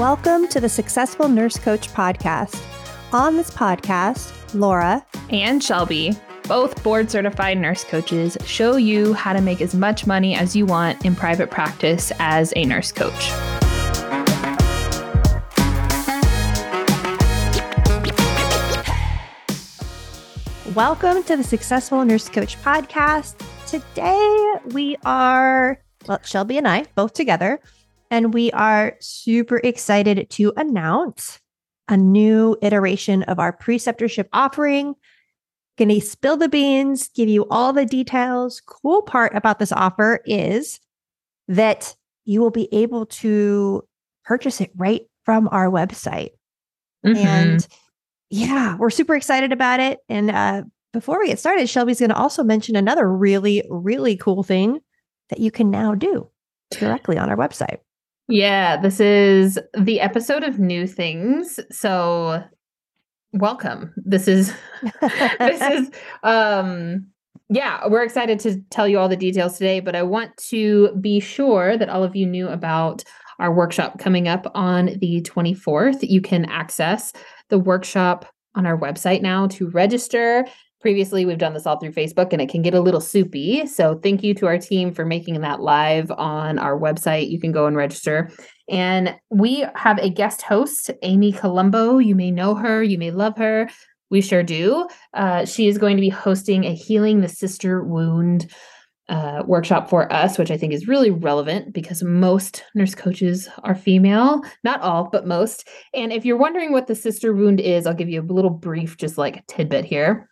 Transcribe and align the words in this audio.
Welcome 0.00 0.48
to 0.48 0.60
the 0.60 0.68
Successful 0.70 1.28
Nurse 1.28 1.58
Coach 1.58 1.92
podcast. 1.92 2.58
On 3.12 3.36
this 3.36 3.50
podcast, 3.50 4.32
Laura 4.54 5.04
and 5.28 5.62
Shelby, 5.62 6.16
both 6.44 6.82
board 6.82 7.10
certified 7.10 7.58
nurse 7.58 7.84
coaches, 7.84 8.38
show 8.46 8.76
you 8.76 9.12
how 9.12 9.34
to 9.34 9.42
make 9.42 9.60
as 9.60 9.74
much 9.74 10.06
money 10.06 10.34
as 10.34 10.56
you 10.56 10.64
want 10.64 11.04
in 11.04 11.14
private 11.14 11.50
practice 11.50 12.12
as 12.18 12.50
a 12.56 12.64
nurse 12.64 12.92
coach. 12.92 13.30
Welcome 20.74 21.24
to 21.24 21.36
the 21.36 21.44
Successful 21.44 22.02
Nurse 22.06 22.30
Coach 22.30 22.56
podcast. 22.62 23.34
Today 23.66 24.54
we 24.72 24.96
are, 25.04 25.78
well, 26.08 26.20
Shelby 26.24 26.56
and 26.56 26.66
I 26.66 26.86
both 26.94 27.12
together, 27.12 27.60
and 28.10 28.34
we 28.34 28.50
are 28.52 28.96
super 29.00 29.58
excited 29.62 30.28
to 30.30 30.52
announce 30.56 31.40
a 31.88 31.96
new 31.96 32.56
iteration 32.62 33.22
of 33.24 33.38
our 33.38 33.56
preceptorship 33.56 34.28
offering. 34.32 34.94
Gonna 35.78 36.00
spill 36.00 36.36
the 36.36 36.48
beans, 36.48 37.08
give 37.14 37.28
you 37.28 37.46
all 37.50 37.72
the 37.72 37.86
details. 37.86 38.60
Cool 38.66 39.02
part 39.02 39.34
about 39.34 39.58
this 39.58 39.72
offer 39.72 40.20
is 40.26 40.80
that 41.48 41.94
you 42.24 42.40
will 42.40 42.50
be 42.50 42.68
able 42.72 43.06
to 43.06 43.82
purchase 44.24 44.60
it 44.60 44.70
right 44.76 45.02
from 45.24 45.48
our 45.50 45.70
website. 45.70 46.30
Mm-hmm. 47.04 47.26
And 47.26 47.68
yeah, 48.28 48.76
we're 48.76 48.90
super 48.90 49.16
excited 49.16 49.52
about 49.52 49.80
it. 49.80 49.98
And 50.08 50.30
uh, 50.30 50.62
before 50.92 51.18
we 51.18 51.28
get 51.28 51.38
started, 51.38 51.68
Shelby's 51.68 51.98
going 51.98 52.10
to 52.10 52.16
also 52.16 52.44
mention 52.44 52.76
another 52.76 53.10
really, 53.10 53.64
really 53.68 54.16
cool 54.16 54.42
thing 54.42 54.80
that 55.30 55.40
you 55.40 55.50
can 55.50 55.70
now 55.70 55.94
do 55.94 56.28
directly 56.70 57.18
on 57.18 57.30
our 57.30 57.36
website. 57.36 57.78
Yeah, 58.30 58.76
this 58.76 59.00
is 59.00 59.58
the 59.76 60.00
episode 60.00 60.44
of 60.44 60.60
new 60.60 60.86
things. 60.86 61.58
So 61.72 62.42
welcome. 63.32 63.92
This 63.96 64.28
is 64.28 64.54
this 65.00 65.60
is 65.60 65.90
um 66.22 67.06
yeah, 67.52 67.88
we're 67.88 68.04
excited 68.04 68.38
to 68.40 68.60
tell 68.70 68.86
you 68.86 69.00
all 69.00 69.08
the 69.08 69.16
details 69.16 69.58
today, 69.58 69.80
but 69.80 69.96
I 69.96 70.04
want 70.04 70.36
to 70.50 70.94
be 71.00 71.18
sure 71.18 71.76
that 71.76 71.88
all 71.88 72.04
of 72.04 72.14
you 72.14 72.24
knew 72.24 72.46
about 72.48 73.02
our 73.40 73.52
workshop 73.52 73.98
coming 73.98 74.28
up 74.28 74.48
on 74.54 74.98
the 75.00 75.20
24th. 75.22 76.08
You 76.08 76.20
can 76.20 76.44
access 76.44 77.12
the 77.48 77.58
workshop 77.58 78.26
on 78.54 78.66
our 78.66 78.78
website 78.78 79.22
now 79.22 79.48
to 79.48 79.68
register. 79.70 80.46
Previously, 80.80 81.26
we've 81.26 81.38
done 81.38 81.52
this 81.52 81.66
all 81.66 81.78
through 81.78 81.92
Facebook 81.92 82.32
and 82.32 82.40
it 82.40 82.48
can 82.48 82.62
get 82.62 82.74
a 82.74 82.80
little 82.80 83.00
soupy. 83.00 83.66
So, 83.66 83.98
thank 84.02 84.22
you 84.22 84.32
to 84.34 84.46
our 84.46 84.58
team 84.58 84.92
for 84.92 85.04
making 85.04 85.40
that 85.40 85.60
live 85.60 86.10
on 86.12 86.58
our 86.58 86.78
website. 86.78 87.30
You 87.30 87.38
can 87.38 87.52
go 87.52 87.66
and 87.66 87.76
register. 87.76 88.30
And 88.68 89.14
we 89.30 89.66
have 89.74 89.98
a 89.98 90.08
guest 90.08 90.42
host, 90.42 90.90
Amy 91.02 91.32
Colombo. 91.32 91.98
You 91.98 92.14
may 92.14 92.30
know 92.30 92.54
her, 92.54 92.82
you 92.82 92.98
may 92.98 93.10
love 93.10 93.36
her. 93.36 93.68
We 94.10 94.20
sure 94.20 94.42
do. 94.42 94.88
Uh, 95.14 95.44
she 95.44 95.68
is 95.68 95.78
going 95.78 95.96
to 95.96 96.00
be 96.00 96.08
hosting 96.08 96.64
a 96.64 96.74
Healing 96.74 97.20
the 97.20 97.28
Sister 97.28 97.84
Wound 97.84 98.50
uh, 99.10 99.42
workshop 99.44 99.90
for 99.90 100.10
us, 100.12 100.38
which 100.38 100.50
I 100.50 100.56
think 100.56 100.72
is 100.72 100.88
really 100.88 101.10
relevant 101.10 101.74
because 101.74 102.02
most 102.02 102.64
nurse 102.74 102.94
coaches 102.94 103.48
are 103.64 103.74
female. 103.74 104.40
Not 104.62 104.80
all, 104.80 105.08
but 105.10 105.26
most. 105.26 105.68
And 105.92 106.12
if 106.12 106.24
you're 106.24 106.36
wondering 106.36 106.72
what 106.72 106.86
the 106.86 106.94
sister 106.94 107.34
wound 107.34 107.60
is, 107.60 107.86
I'll 107.86 107.94
give 107.94 108.08
you 108.08 108.22
a 108.22 108.32
little 108.32 108.50
brief, 108.50 108.96
just 108.96 109.18
like 109.18 109.44
tidbit 109.48 109.84
here. 109.84 110.28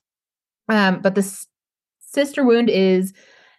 Um, 0.68 1.00
but 1.00 1.14
the 1.14 1.46
sister 2.00 2.44
wound 2.44 2.70
is 2.70 3.12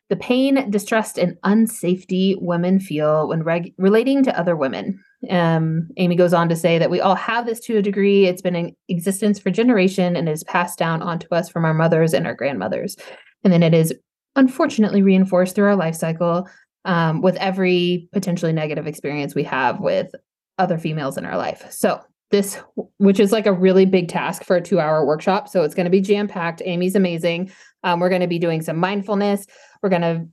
the 0.09 0.15
pain, 0.15 0.69
distrust, 0.71 1.17
and 1.17 1.37
unsafety 1.45 2.35
women 2.41 2.79
feel 2.79 3.27
when 3.27 3.43
reg- 3.43 3.73
relating 3.77 4.23
to 4.23 4.37
other 4.37 4.55
women. 4.55 4.99
Um, 5.29 5.89
Amy 5.97 6.15
goes 6.15 6.33
on 6.33 6.49
to 6.49 6.55
say 6.55 6.79
that 6.79 6.89
we 6.89 6.99
all 6.99 7.15
have 7.15 7.45
this 7.45 7.59
to 7.61 7.77
a 7.77 7.81
degree. 7.81 8.25
It's 8.25 8.41
been 8.41 8.55
in 8.55 8.75
existence 8.87 9.37
for 9.37 9.51
generation 9.51 10.15
and 10.15 10.27
is 10.27 10.43
passed 10.45 10.79
down 10.79 11.01
onto 11.01 11.27
us 11.33 11.49
from 11.49 11.65
our 11.65 11.73
mothers 11.73 12.13
and 12.13 12.25
our 12.25 12.33
grandmothers. 12.33 12.95
And 13.43 13.53
then 13.53 13.61
it 13.61 13.73
is 13.73 13.93
unfortunately 14.35 15.03
reinforced 15.03 15.55
through 15.55 15.67
our 15.67 15.75
life 15.75 15.95
cycle 15.95 16.47
um, 16.85 17.21
with 17.21 17.35
every 17.35 18.09
potentially 18.11 18.53
negative 18.53 18.87
experience 18.87 19.35
we 19.35 19.43
have 19.43 19.79
with 19.79 20.11
other 20.57 20.77
females 20.77 21.17
in 21.17 21.25
our 21.25 21.37
life. 21.37 21.71
So, 21.71 22.01
this, 22.31 22.59
which 22.97 23.19
is 23.19 23.31
like 23.31 23.45
a 23.45 23.53
really 23.53 23.85
big 23.85 24.07
task 24.07 24.43
for 24.43 24.55
a 24.55 24.61
two 24.61 24.79
hour 24.79 25.05
workshop. 25.05 25.47
So, 25.47 25.63
it's 25.63 25.75
going 25.75 25.85
to 25.85 25.91
be 25.91 26.01
jam 26.01 26.27
packed. 26.27 26.61
Amy's 26.65 26.95
amazing. 26.95 27.51
Um, 27.83 27.99
we're 27.99 28.09
going 28.09 28.21
to 28.21 28.27
be 28.27 28.39
doing 28.39 28.61
some 28.61 28.77
mindfulness. 28.77 29.45
We're 29.81 29.89
going 29.89 30.01
to, 30.01 30.27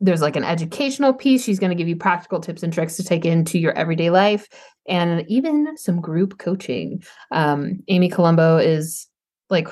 there's 0.00 0.20
like 0.20 0.36
an 0.36 0.44
educational 0.44 1.14
piece. 1.14 1.44
She's 1.44 1.58
going 1.58 1.70
to 1.70 1.76
give 1.76 1.88
you 1.88 1.96
practical 1.96 2.40
tips 2.40 2.62
and 2.62 2.72
tricks 2.72 2.96
to 2.96 3.04
take 3.04 3.24
into 3.24 3.58
your 3.58 3.72
everyday 3.72 4.10
life 4.10 4.48
and 4.88 5.24
even 5.28 5.76
some 5.76 6.00
group 6.00 6.38
coaching. 6.38 7.02
Um, 7.30 7.82
Amy 7.88 8.08
Colombo 8.08 8.58
is 8.58 9.06
like 9.48 9.68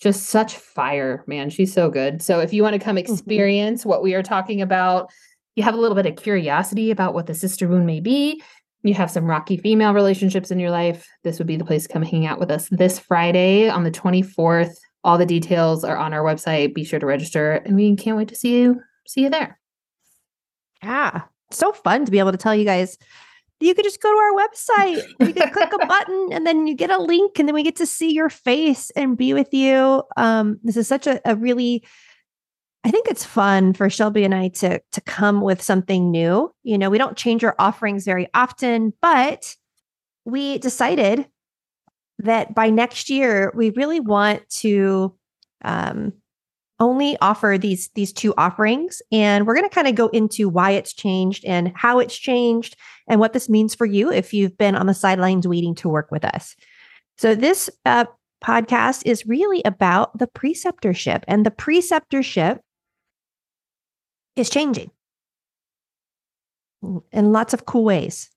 just 0.00 0.26
such 0.26 0.56
fire, 0.56 1.24
man. 1.26 1.50
She's 1.50 1.72
so 1.72 1.90
good. 1.90 2.22
So 2.22 2.40
if 2.40 2.52
you 2.52 2.62
want 2.62 2.74
to 2.74 2.78
come 2.78 2.96
mm-hmm. 2.96 3.12
experience 3.12 3.80
mm-hmm. 3.80 3.90
what 3.90 4.02
we 4.02 4.14
are 4.14 4.22
talking 4.22 4.62
about, 4.62 5.10
you 5.56 5.62
have 5.62 5.74
a 5.74 5.78
little 5.78 5.96
bit 5.96 6.06
of 6.06 6.16
curiosity 6.16 6.90
about 6.90 7.12
what 7.12 7.26
the 7.26 7.34
sister 7.34 7.68
wound 7.68 7.84
may 7.84 8.00
be, 8.00 8.42
you 8.82 8.94
have 8.94 9.10
some 9.10 9.24
rocky 9.24 9.56
female 9.56 9.92
relationships 9.92 10.50
in 10.50 10.58
your 10.58 10.70
life, 10.70 11.06
this 11.22 11.38
would 11.38 11.46
be 11.46 11.56
the 11.56 11.64
place 11.64 11.86
to 11.86 11.92
come 11.92 12.02
hang 12.02 12.26
out 12.26 12.38
with 12.38 12.50
us 12.50 12.68
this 12.70 12.98
Friday 12.98 13.68
on 13.68 13.84
the 13.84 13.90
24th. 13.90 14.74
All 15.04 15.18
the 15.18 15.26
details 15.26 15.84
are 15.84 15.96
on 15.96 16.12
our 16.12 16.22
website. 16.22 16.74
Be 16.74 16.84
sure 16.84 16.98
to 16.98 17.06
register 17.06 17.52
and 17.52 17.76
we 17.76 17.94
can't 17.96 18.16
wait 18.16 18.28
to 18.28 18.34
see 18.34 18.60
you 18.60 18.80
see 19.06 19.22
you 19.22 19.30
there. 19.30 19.58
Yeah. 20.82 21.22
So 21.50 21.72
fun 21.72 22.04
to 22.04 22.10
be 22.10 22.18
able 22.18 22.32
to 22.32 22.38
tell 22.38 22.54
you 22.54 22.64
guys 22.64 22.96
you 23.60 23.74
could 23.74 23.84
just 23.84 24.00
go 24.00 24.10
to 24.10 24.16
our 24.16 24.48
website. 24.48 25.02
You 25.20 25.34
can 25.34 25.50
click 25.52 25.72
a 25.72 25.86
button 25.86 26.28
and 26.32 26.46
then 26.46 26.66
you 26.66 26.74
get 26.74 26.90
a 26.90 26.98
link 26.98 27.38
and 27.38 27.46
then 27.46 27.54
we 27.54 27.62
get 27.62 27.76
to 27.76 27.86
see 27.86 28.10
your 28.10 28.30
face 28.30 28.90
and 28.96 29.16
be 29.16 29.34
with 29.34 29.52
you. 29.52 30.02
Um, 30.16 30.58
this 30.62 30.76
is 30.76 30.88
such 30.88 31.06
a, 31.06 31.20
a 31.30 31.36
really 31.36 31.84
I 32.82 32.90
think 32.90 33.08
it's 33.08 33.24
fun 33.24 33.74
for 33.74 33.90
Shelby 33.90 34.24
and 34.24 34.34
I 34.34 34.48
to 34.48 34.80
to 34.92 35.00
come 35.02 35.42
with 35.42 35.62
something 35.62 36.10
new. 36.10 36.52
You 36.62 36.78
know, 36.78 36.90
we 36.90 36.98
don't 36.98 37.16
change 37.16 37.44
our 37.44 37.54
offerings 37.58 38.04
very 38.04 38.26
often, 38.32 38.94
but 39.02 39.54
we 40.24 40.58
decided 40.58 41.26
that 42.18 42.54
by 42.54 42.70
next 42.70 43.10
year 43.10 43.52
we 43.54 43.70
really 43.70 44.00
want 44.00 44.48
to 44.50 45.14
um, 45.62 46.12
only 46.78 47.16
offer 47.20 47.56
these 47.58 47.90
these 47.94 48.12
two 48.12 48.34
offerings 48.36 49.02
and 49.12 49.46
we're 49.46 49.54
going 49.54 49.68
to 49.68 49.74
kind 49.74 49.88
of 49.88 49.94
go 49.94 50.08
into 50.08 50.48
why 50.48 50.70
it's 50.70 50.94
changed 50.94 51.44
and 51.44 51.72
how 51.76 51.98
it's 51.98 52.16
changed 52.16 52.76
and 53.08 53.20
what 53.20 53.34
this 53.34 53.48
means 53.48 53.74
for 53.74 53.86
you 53.86 54.10
if 54.10 54.32
you've 54.32 54.56
been 54.56 54.74
on 54.74 54.86
the 54.86 54.94
sidelines 54.94 55.46
waiting 55.46 55.74
to 55.74 55.88
work 55.88 56.10
with 56.10 56.24
us 56.24 56.56
so 57.18 57.34
this 57.34 57.68
uh, 57.84 58.06
podcast 58.42 59.02
is 59.04 59.26
really 59.26 59.60
about 59.64 60.16
the 60.18 60.26
preceptorship 60.26 61.22
and 61.28 61.44
the 61.44 61.50
preceptorship 61.50 62.60
is 64.36 64.50
changing 64.50 64.90
in 67.12 67.32
lots 67.32 67.52
of 67.52 67.66
cool 67.66 67.84
ways 67.84 68.30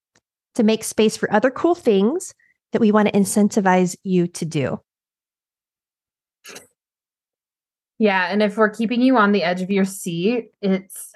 to 0.55 0.63
make 0.63 0.83
space 0.83 1.15
for 1.15 1.31
other 1.31 1.49
cool 1.49 1.75
things 1.75 2.33
that 2.71 2.81
we 2.81 2.91
want 2.91 3.07
to 3.07 3.13
incentivize 3.13 3.95
you 4.03 4.27
to 4.27 4.45
do 4.45 4.79
Yeah, 7.99 8.27
and 8.29 8.43
if 8.43 8.57
we're 8.57 8.69
keeping 8.69 9.01
you 9.01 9.17
on 9.17 9.31
the 9.31 9.43
edge 9.43 9.61
of 9.61 9.71
your 9.71 9.85
seat, 9.85 10.49
it's 10.61 11.13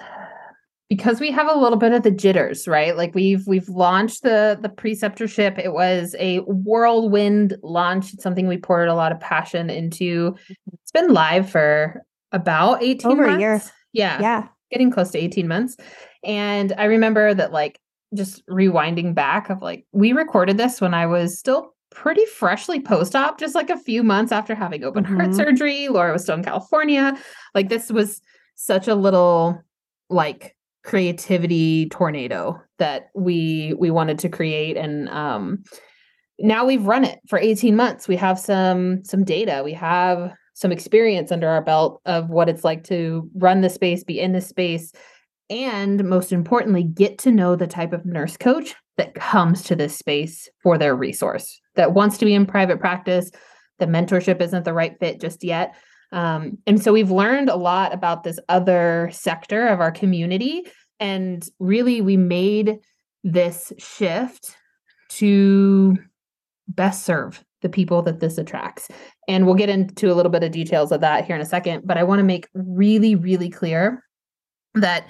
because 0.90 1.20
we 1.20 1.32
have 1.32 1.50
a 1.50 1.60
little 1.60 1.78
bit 1.78 1.92
of 1.92 2.04
the 2.04 2.12
jitters, 2.12 2.68
right? 2.68 2.96
Like 2.96 3.14
we've 3.14 3.46
we've 3.46 3.68
launched 3.68 4.24
the 4.24 4.58
the 4.62 4.70
preceptorship. 4.70 5.58
It 5.60 5.74
was 5.74 6.16
a 6.18 6.38
whirlwind 6.40 7.58
launch. 7.62 8.14
It's 8.14 8.24
something 8.24 8.48
we 8.48 8.58
poured 8.58 8.88
a 8.88 8.96
lot 8.96 9.12
of 9.12 9.20
passion 9.20 9.70
into. 9.70 10.36
It's 10.72 10.92
been 10.92 11.14
live 11.14 11.50
for 11.50 12.04
about 12.32 12.84
18 12.84 13.12
over 13.12 13.26
months. 13.26 13.38
a 13.38 13.40
year. 13.40 13.62
Yeah. 13.92 14.22
Yeah. 14.22 14.48
Getting 14.72 14.92
close 14.92 15.12
to 15.12 15.18
18 15.18 15.48
months. 15.48 15.78
And 16.24 16.74
I 16.78 16.86
remember 16.86 17.34
that 17.34 17.52
like 17.52 17.80
just 18.14 18.46
rewinding 18.48 19.14
back 19.14 19.50
of 19.50 19.62
like 19.62 19.86
we 19.92 20.14
recorded 20.14 20.58
this 20.58 20.80
when 20.80 20.94
I 20.94 21.06
was 21.06 21.38
still 21.38 21.74
pretty 21.90 22.26
freshly 22.26 22.80
post 22.80 23.16
op, 23.16 23.40
just 23.40 23.56
like 23.56 23.70
a 23.70 23.78
few 23.78 24.04
months 24.04 24.32
after 24.32 24.56
having 24.56 24.84
open 24.84 25.04
mm-hmm. 25.04 25.20
heart 25.20 25.34
surgery. 25.36 25.88
Laura 25.88 26.14
was 26.14 26.24
still 26.24 26.36
in 26.36 26.44
California. 26.44 27.18
Like 27.56 27.70
this 27.70 27.92
was 27.92 28.22
such 28.56 28.88
a 28.88 28.96
little 28.96 29.62
like 30.10 30.56
creativity 30.84 31.90
tornado 31.90 32.62
that 32.80 33.10
we 33.14 33.74
we 33.78 33.92
wanted 33.92 34.18
to 34.20 34.30
create 34.30 34.78
and 34.78 35.10
um 35.10 35.62
now 36.40 36.66
we've 36.66 36.86
run 36.86 37.04
it 37.04 37.20
for 37.28 37.38
18 37.38 37.76
months 37.76 38.08
we 38.08 38.16
have 38.16 38.40
some 38.40 39.04
some 39.04 39.26
data 39.26 39.62
we 39.66 39.74
have 39.74 40.34
some 40.58 40.72
experience 40.72 41.32
under 41.32 41.48
our 41.48 41.62
belt 41.62 42.02
of 42.08 42.32
what 42.32 42.50
it's 42.50 42.64
like 42.64 42.84
to 42.84 43.30
run 43.36 43.62
the 43.62 43.70
space 43.70 44.04
be 44.04 44.20
in 44.20 44.32
the 44.32 44.42
space 44.42 44.92
and 45.52 46.04
most 46.04 46.32
importantly 46.32 46.82
get 46.82 47.20
to 47.20 47.32
know 47.32 47.56
the 47.56 47.68
type 47.68 47.94
of 47.94 48.08
nurse 48.08 48.38
coach 48.38 48.74
that 48.98 49.14
comes 49.14 49.62
to 49.62 49.76
this 49.76 49.96
space 49.96 50.50
for 50.64 50.80
their 50.80 50.96
resource 50.96 51.62
that 51.76 51.94
wants 51.94 52.18
to 52.18 52.26
be 52.26 52.34
in 52.34 52.48
private 52.48 52.80
practice. 52.80 53.30
The 53.78 53.86
mentorship 53.86 54.42
isn't 54.42 54.66
the 54.66 54.74
right 54.74 54.98
fit 55.00 55.22
just 55.22 55.44
yet. 55.44 55.76
Um, 56.12 56.58
and 56.66 56.82
so 56.82 56.92
we've 56.92 57.12
learned 57.12 57.50
a 57.50 57.56
lot 57.56 57.94
about 57.94 58.24
this 58.24 58.40
other 58.50 59.12
sector 59.14 59.68
of 59.68 59.80
our 59.80 59.92
community. 59.92 60.64
And 61.00 61.48
really, 61.60 62.02
we 62.02 62.18
made 62.18 62.80
this 63.24 63.72
shift 63.78 64.58
to 65.10 66.00
best 66.68 67.06
serve 67.06 67.44
the 67.68 67.74
people 67.74 68.02
that 68.04 68.22
this 68.22 68.38
attracts. 68.38 68.88
And 69.28 69.46
we'll 69.46 69.56
get 69.56 69.70
into 69.70 70.12
a 70.12 70.16
little 70.16 70.32
bit 70.32 70.44
of 70.44 70.52
details 70.52 70.92
of 70.94 71.02
that 71.02 71.26
here 71.26 71.36
in 71.36 71.42
a 71.42 71.46
second, 71.46 71.86
but 71.86 71.98
I 71.98 72.04
want 72.04 72.20
to 72.20 72.24
make 72.24 72.48
really, 72.54 73.16
really 73.16 73.50
clear 73.50 74.04
that 74.76 75.10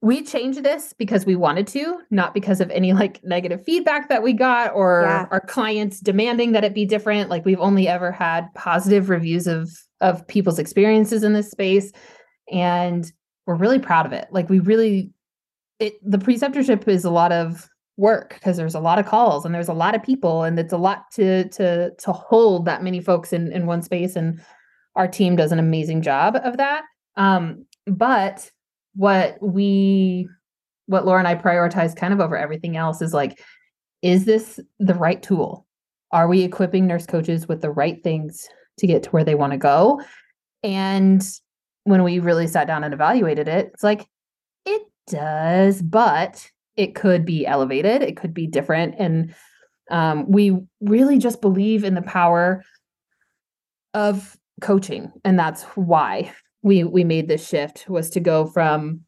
we 0.00 0.22
changed 0.22 0.62
this 0.62 0.94
because 0.96 1.26
we 1.26 1.34
wanted 1.34 1.66
to, 1.68 1.98
not 2.10 2.32
because 2.32 2.60
of 2.60 2.70
any 2.70 2.92
like 2.92 3.22
negative 3.24 3.64
feedback 3.64 4.08
that 4.08 4.22
we 4.22 4.32
got 4.32 4.72
or 4.72 5.02
yeah. 5.04 5.26
our 5.32 5.40
clients 5.40 5.98
demanding 5.98 6.52
that 6.52 6.62
it 6.62 6.74
be 6.74 6.84
different. 6.84 7.28
Like 7.28 7.44
we've 7.44 7.58
only 7.58 7.88
ever 7.88 8.12
had 8.12 8.46
positive 8.54 9.10
reviews 9.10 9.48
of 9.48 9.68
of 10.00 10.24
people's 10.28 10.60
experiences 10.60 11.24
in 11.24 11.32
this 11.32 11.50
space 11.50 11.90
and 12.52 13.10
we're 13.46 13.56
really 13.56 13.80
proud 13.80 14.06
of 14.06 14.12
it. 14.12 14.28
Like 14.30 14.48
we 14.48 14.60
really 14.60 15.10
it 15.80 15.94
the 16.08 16.18
preceptorship 16.18 16.86
is 16.86 17.04
a 17.04 17.10
lot 17.10 17.32
of 17.32 17.68
work 17.98 18.34
because 18.34 18.56
there's 18.56 18.76
a 18.76 18.80
lot 18.80 18.98
of 18.98 19.06
calls 19.06 19.44
and 19.44 19.54
there's 19.54 19.68
a 19.68 19.74
lot 19.74 19.94
of 19.94 20.02
people 20.02 20.44
and 20.44 20.58
it's 20.58 20.72
a 20.72 20.78
lot 20.78 21.10
to 21.10 21.48
to 21.48 21.90
to 21.98 22.12
hold 22.12 22.64
that 22.64 22.82
many 22.82 23.00
folks 23.00 23.32
in 23.32 23.52
in 23.52 23.66
one 23.66 23.82
space 23.82 24.16
and 24.16 24.40
our 24.94 25.08
team 25.08 25.36
does 25.36 25.52
an 25.52 25.58
amazing 25.58 26.00
job 26.00 26.36
of 26.42 26.56
that. 26.56 26.84
Um 27.16 27.66
but 27.86 28.50
what 28.94 29.36
we 29.42 30.28
what 30.86 31.04
Laura 31.04 31.18
and 31.18 31.28
I 31.28 31.34
prioritize 31.34 31.94
kind 31.94 32.14
of 32.14 32.20
over 32.20 32.36
everything 32.36 32.76
else 32.76 33.02
is 33.02 33.12
like 33.12 33.42
is 34.00 34.24
this 34.24 34.60
the 34.78 34.94
right 34.94 35.20
tool? 35.20 35.66
Are 36.12 36.28
we 36.28 36.42
equipping 36.42 36.86
nurse 36.86 37.04
coaches 37.04 37.48
with 37.48 37.60
the 37.60 37.70
right 37.70 38.02
things 38.02 38.48
to 38.78 38.86
get 38.86 39.02
to 39.02 39.10
where 39.10 39.24
they 39.24 39.34
want 39.34 39.52
to 39.52 39.58
go? 39.58 40.00
And 40.62 41.22
when 41.82 42.04
we 42.04 42.20
really 42.20 42.46
sat 42.46 42.68
down 42.68 42.84
and 42.84 42.94
evaluated 42.94 43.48
it 43.48 43.70
it's 43.72 43.82
like 43.82 44.06
it 44.66 44.82
does 45.08 45.80
but 45.82 46.48
it 46.78 46.94
could 46.94 47.24
be 47.24 47.44
elevated, 47.44 48.02
it 48.02 48.16
could 48.16 48.32
be 48.32 48.46
different. 48.46 48.94
And 48.98 49.34
um, 49.90 50.30
we 50.30 50.56
really 50.80 51.18
just 51.18 51.40
believe 51.40 51.82
in 51.82 51.94
the 51.94 52.02
power 52.02 52.64
of 53.94 54.36
coaching. 54.60 55.12
And 55.24 55.38
that's 55.38 55.64
why 55.74 56.32
we 56.62 56.84
we 56.84 57.04
made 57.04 57.28
this 57.28 57.46
shift 57.46 57.88
was 57.88 58.10
to 58.10 58.20
go 58.20 58.46
from 58.46 59.00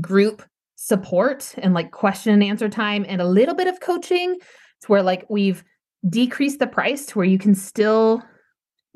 group 0.00 0.42
support 0.74 1.54
and 1.58 1.74
like 1.74 1.92
question 1.92 2.32
and 2.32 2.42
answer 2.42 2.68
time 2.68 3.06
and 3.08 3.20
a 3.20 3.26
little 3.26 3.54
bit 3.54 3.68
of 3.68 3.80
coaching 3.80 4.36
to 4.80 4.86
where 4.88 5.02
like 5.02 5.24
we've 5.28 5.62
decreased 6.08 6.58
the 6.58 6.66
price 6.66 7.06
to 7.06 7.18
where 7.18 7.26
you 7.26 7.38
can 7.38 7.54
still 7.54 8.22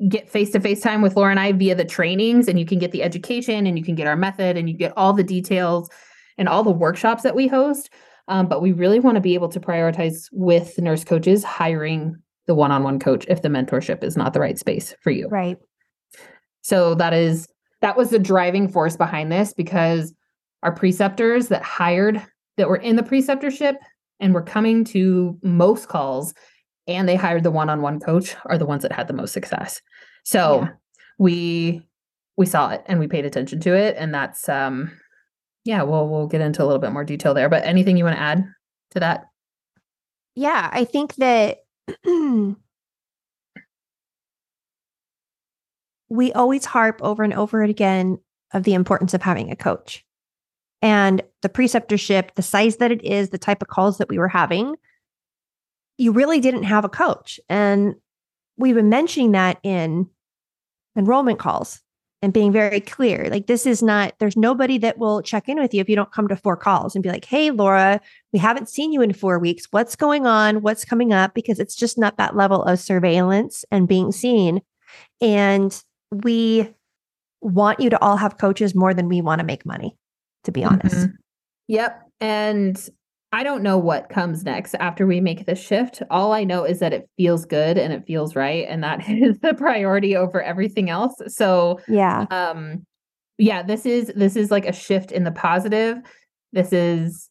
get 0.09 0.29
face 0.29 0.51
to 0.51 0.59
face 0.59 0.81
time 0.81 1.01
with 1.01 1.15
Laura 1.15 1.31
and 1.31 1.39
I 1.39 1.53
via 1.53 1.75
the 1.75 1.85
trainings 1.85 2.47
and 2.47 2.59
you 2.59 2.65
can 2.65 2.79
get 2.79 2.91
the 2.91 3.03
education 3.03 3.65
and 3.65 3.77
you 3.77 3.85
can 3.85 3.95
get 3.95 4.07
our 4.07 4.17
method 4.17 4.57
and 4.57 4.69
you 4.69 4.75
get 4.75 4.93
all 4.97 5.13
the 5.13 5.23
details 5.23 5.89
and 6.37 6.47
all 6.47 6.63
the 6.63 6.71
workshops 6.71 7.23
that 7.23 7.35
we 7.35 7.47
host. 7.47 7.89
Um, 8.27 8.47
but 8.47 8.61
we 8.61 8.73
really 8.73 8.99
want 8.99 9.15
to 9.15 9.21
be 9.21 9.35
able 9.35 9.49
to 9.49 9.59
prioritize 9.59 10.27
with 10.31 10.77
nurse 10.79 11.03
coaches 11.03 11.43
hiring 11.43 12.15
the 12.45 12.55
one 12.55 12.71
on 12.71 12.83
one 12.83 12.99
coach 12.99 13.25
if 13.27 13.41
the 13.41 13.49
mentorship 13.49 14.03
is 14.03 14.17
not 14.17 14.33
the 14.33 14.39
right 14.39 14.57
space 14.57 14.95
for 15.01 15.11
you. 15.11 15.27
Right. 15.29 15.57
So 16.61 16.95
that 16.95 17.13
is 17.13 17.47
that 17.81 17.95
was 17.95 18.09
the 18.09 18.19
driving 18.19 18.67
force 18.67 18.97
behind 18.97 19.31
this 19.31 19.53
because 19.53 20.13
our 20.63 20.73
preceptors 20.73 21.49
that 21.49 21.61
hired 21.61 22.21
that 22.57 22.67
were 22.67 22.77
in 22.77 22.95
the 22.95 23.03
preceptorship 23.03 23.75
and 24.19 24.33
were 24.33 24.41
coming 24.41 24.83
to 24.83 25.37
most 25.43 25.87
calls 25.87 26.33
and 26.87 27.07
they 27.07 27.15
hired 27.15 27.43
the 27.43 27.51
one-on-one 27.51 27.99
coach 27.99 28.35
are 28.45 28.57
the 28.57 28.65
ones 28.65 28.81
that 28.81 28.91
had 28.91 29.07
the 29.07 29.13
most 29.13 29.33
success. 29.33 29.81
So 30.23 30.61
yeah. 30.61 30.69
we 31.19 31.81
we 32.35 32.45
saw 32.45 32.69
it 32.71 32.83
and 32.87 32.99
we 32.99 33.07
paid 33.07 33.25
attention 33.25 33.59
to 33.61 33.75
it 33.75 33.95
and 33.97 34.13
that's 34.13 34.49
um 34.49 34.91
yeah, 35.67 35.83
well, 35.83 36.07
we'll 36.07 36.27
get 36.27 36.39
into 36.39 36.63
a 36.63 36.65
little 36.65 36.79
bit 36.79 36.93
more 36.93 37.03
detail 37.03 37.33
there. 37.33 37.49
But 37.49 37.65
anything 37.65 37.97
you 37.97 38.05
want 38.05 38.15
to 38.15 38.21
add 38.21 38.45
to 38.91 39.01
that? 39.01 39.25
Yeah, 40.33 40.69
I 40.71 40.85
think 40.85 41.15
that 41.15 41.57
we 46.09 46.31
always 46.31 46.63
harp 46.63 47.01
over 47.03 47.21
and 47.21 47.33
over 47.33 47.63
again 47.63 48.17
of 48.53 48.63
the 48.63 48.75
importance 48.75 49.13
of 49.13 49.21
having 49.21 49.51
a 49.51 49.57
coach. 49.57 50.05
And 50.81 51.21
the 51.41 51.49
preceptorship, 51.49 52.35
the 52.35 52.41
size 52.41 52.77
that 52.77 52.93
it 52.93 53.03
is, 53.03 53.29
the 53.29 53.37
type 53.37 53.61
of 53.61 53.67
calls 53.67 53.97
that 53.97 54.07
we 54.07 54.17
were 54.17 54.29
having, 54.29 54.75
you 55.97 56.13
really 56.13 56.39
didn't 56.39 56.63
have 56.63 56.85
a 56.85 56.89
coach. 56.89 57.41
And 57.49 57.95
we've 58.55 58.75
been 58.75 58.87
mentioning 58.87 59.33
that 59.33 59.59
in 59.63 60.07
enrollment 60.95 61.39
calls 61.39 61.81
and 62.21 62.33
being 62.33 62.51
very 62.51 62.79
clear. 62.79 63.29
Like, 63.29 63.45
this 63.47 63.65
is 63.65 63.83
not, 63.83 64.13
there's 64.19 64.35
nobody 64.35 64.77
that 64.79 64.97
will 64.97 65.21
check 65.21 65.47
in 65.47 65.59
with 65.59 65.73
you 65.73 65.81
if 65.81 65.89
you 65.89 65.95
don't 65.95 66.11
come 66.11 66.27
to 66.27 66.35
four 66.35 66.57
calls 66.57 66.95
and 66.95 67.03
be 67.03 67.09
like, 67.09 67.25
hey, 67.25 67.51
Laura, 67.51 68.01
we 68.33 68.39
haven't 68.39 68.69
seen 68.69 68.91
you 68.91 69.01
in 69.01 69.13
four 69.13 69.37
weeks. 69.37 69.67
What's 69.69 69.95
going 69.95 70.25
on? 70.25 70.61
What's 70.61 70.83
coming 70.83 71.13
up? 71.13 71.35
Because 71.35 71.59
it's 71.59 71.75
just 71.75 71.97
not 71.97 72.17
that 72.17 72.35
level 72.35 72.63
of 72.63 72.79
surveillance 72.79 73.65
and 73.69 73.87
being 73.87 74.11
seen. 74.11 74.61
And 75.21 75.79
we 76.11 76.73
want 77.41 77.79
you 77.79 77.91
to 77.91 78.01
all 78.01 78.17
have 78.17 78.39
coaches 78.39 78.73
more 78.73 78.95
than 78.95 79.09
we 79.09 79.21
want 79.21 79.39
to 79.39 79.45
make 79.45 79.63
money, 79.63 79.95
to 80.43 80.51
be 80.51 80.63
honest. 80.63 80.95
Mm-hmm. 80.95 81.15
Yep. 81.67 82.01
And 82.19 82.89
I 83.33 83.43
don't 83.43 83.61
know 83.61 83.77
what 83.77 84.09
comes 84.09 84.43
next 84.45 84.73
after 84.75 85.05
we 85.05 85.19
make 85.19 85.45
this 85.45 85.59
shift. 85.59 86.01
All 86.09 86.31
I 86.31 86.43
know 86.43 86.63
is 86.63 86.79
that 86.79 86.93
it 86.93 87.09
feels 87.17 87.45
good 87.45 87.77
and 87.77 87.91
it 87.91 88.05
feels 88.07 88.35
right 88.35 88.65
and 88.67 88.83
that 88.83 89.07
is 89.09 89.39
the 89.39 89.53
priority 89.53 90.15
over 90.15 90.41
everything 90.41 90.89
else. 90.89 91.15
So, 91.27 91.79
yeah. 91.87 92.25
Um 92.29 92.85
yeah, 93.37 93.61
this 93.61 93.85
is 93.85 94.11
this 94.15 94.35
is 94.35 94.49
like 94.49 94.65
a 94.65 94.73
shift 94.73 95.11
in 95.11 95.23
the 95.23 95.31
positive. 95.31 95.97
This 96.53 96.73
is 96.73 97.29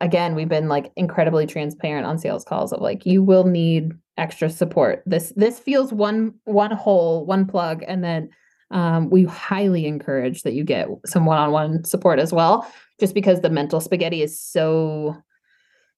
again, 0.00 0.34
we've 0.34 0.48
been 0.48 0.68
like 0.68 0.92
incredibly 0.96 1.46
transparent 1.46 2.06
on 2.06 2.18
sales 2.18 2.44
calls 2.44 2.72
of 2.72 2.80
like 2.80 3.06
you 3.06 3.22
will 3.22 3.44
need 3.44 3.92
extra 4.18 4.50
support. 4.50 5.02
This 5.06 5.32
this 5.36 5.58
feels 5.58 5.92
one 5.92 6.34
one 6.44 6.72
hole, 6.72 7.24
one 7.24 7.46
plug 7.46 7.82
and 7.88 8.04
then 8.04 8.28
um, 8.72 9.10
we 9.10 9.24
highly 9.24 9.86
encourage 9.86 10.42
that 10.42 10.52
you 10.52 10.62
get 10.62 10.86
some 11.04 11.24
one-on-one 11.24 11.82
support 11.82 12.20
as 12.20 12.32
well 12.32 12.70
just 13.00 13.14
because 13.14 13.40
the 13.40 13.50
mental 13.50 13.80
spaghetti 13.80 14.22
is 14.22 14.38
so 14.38 15.16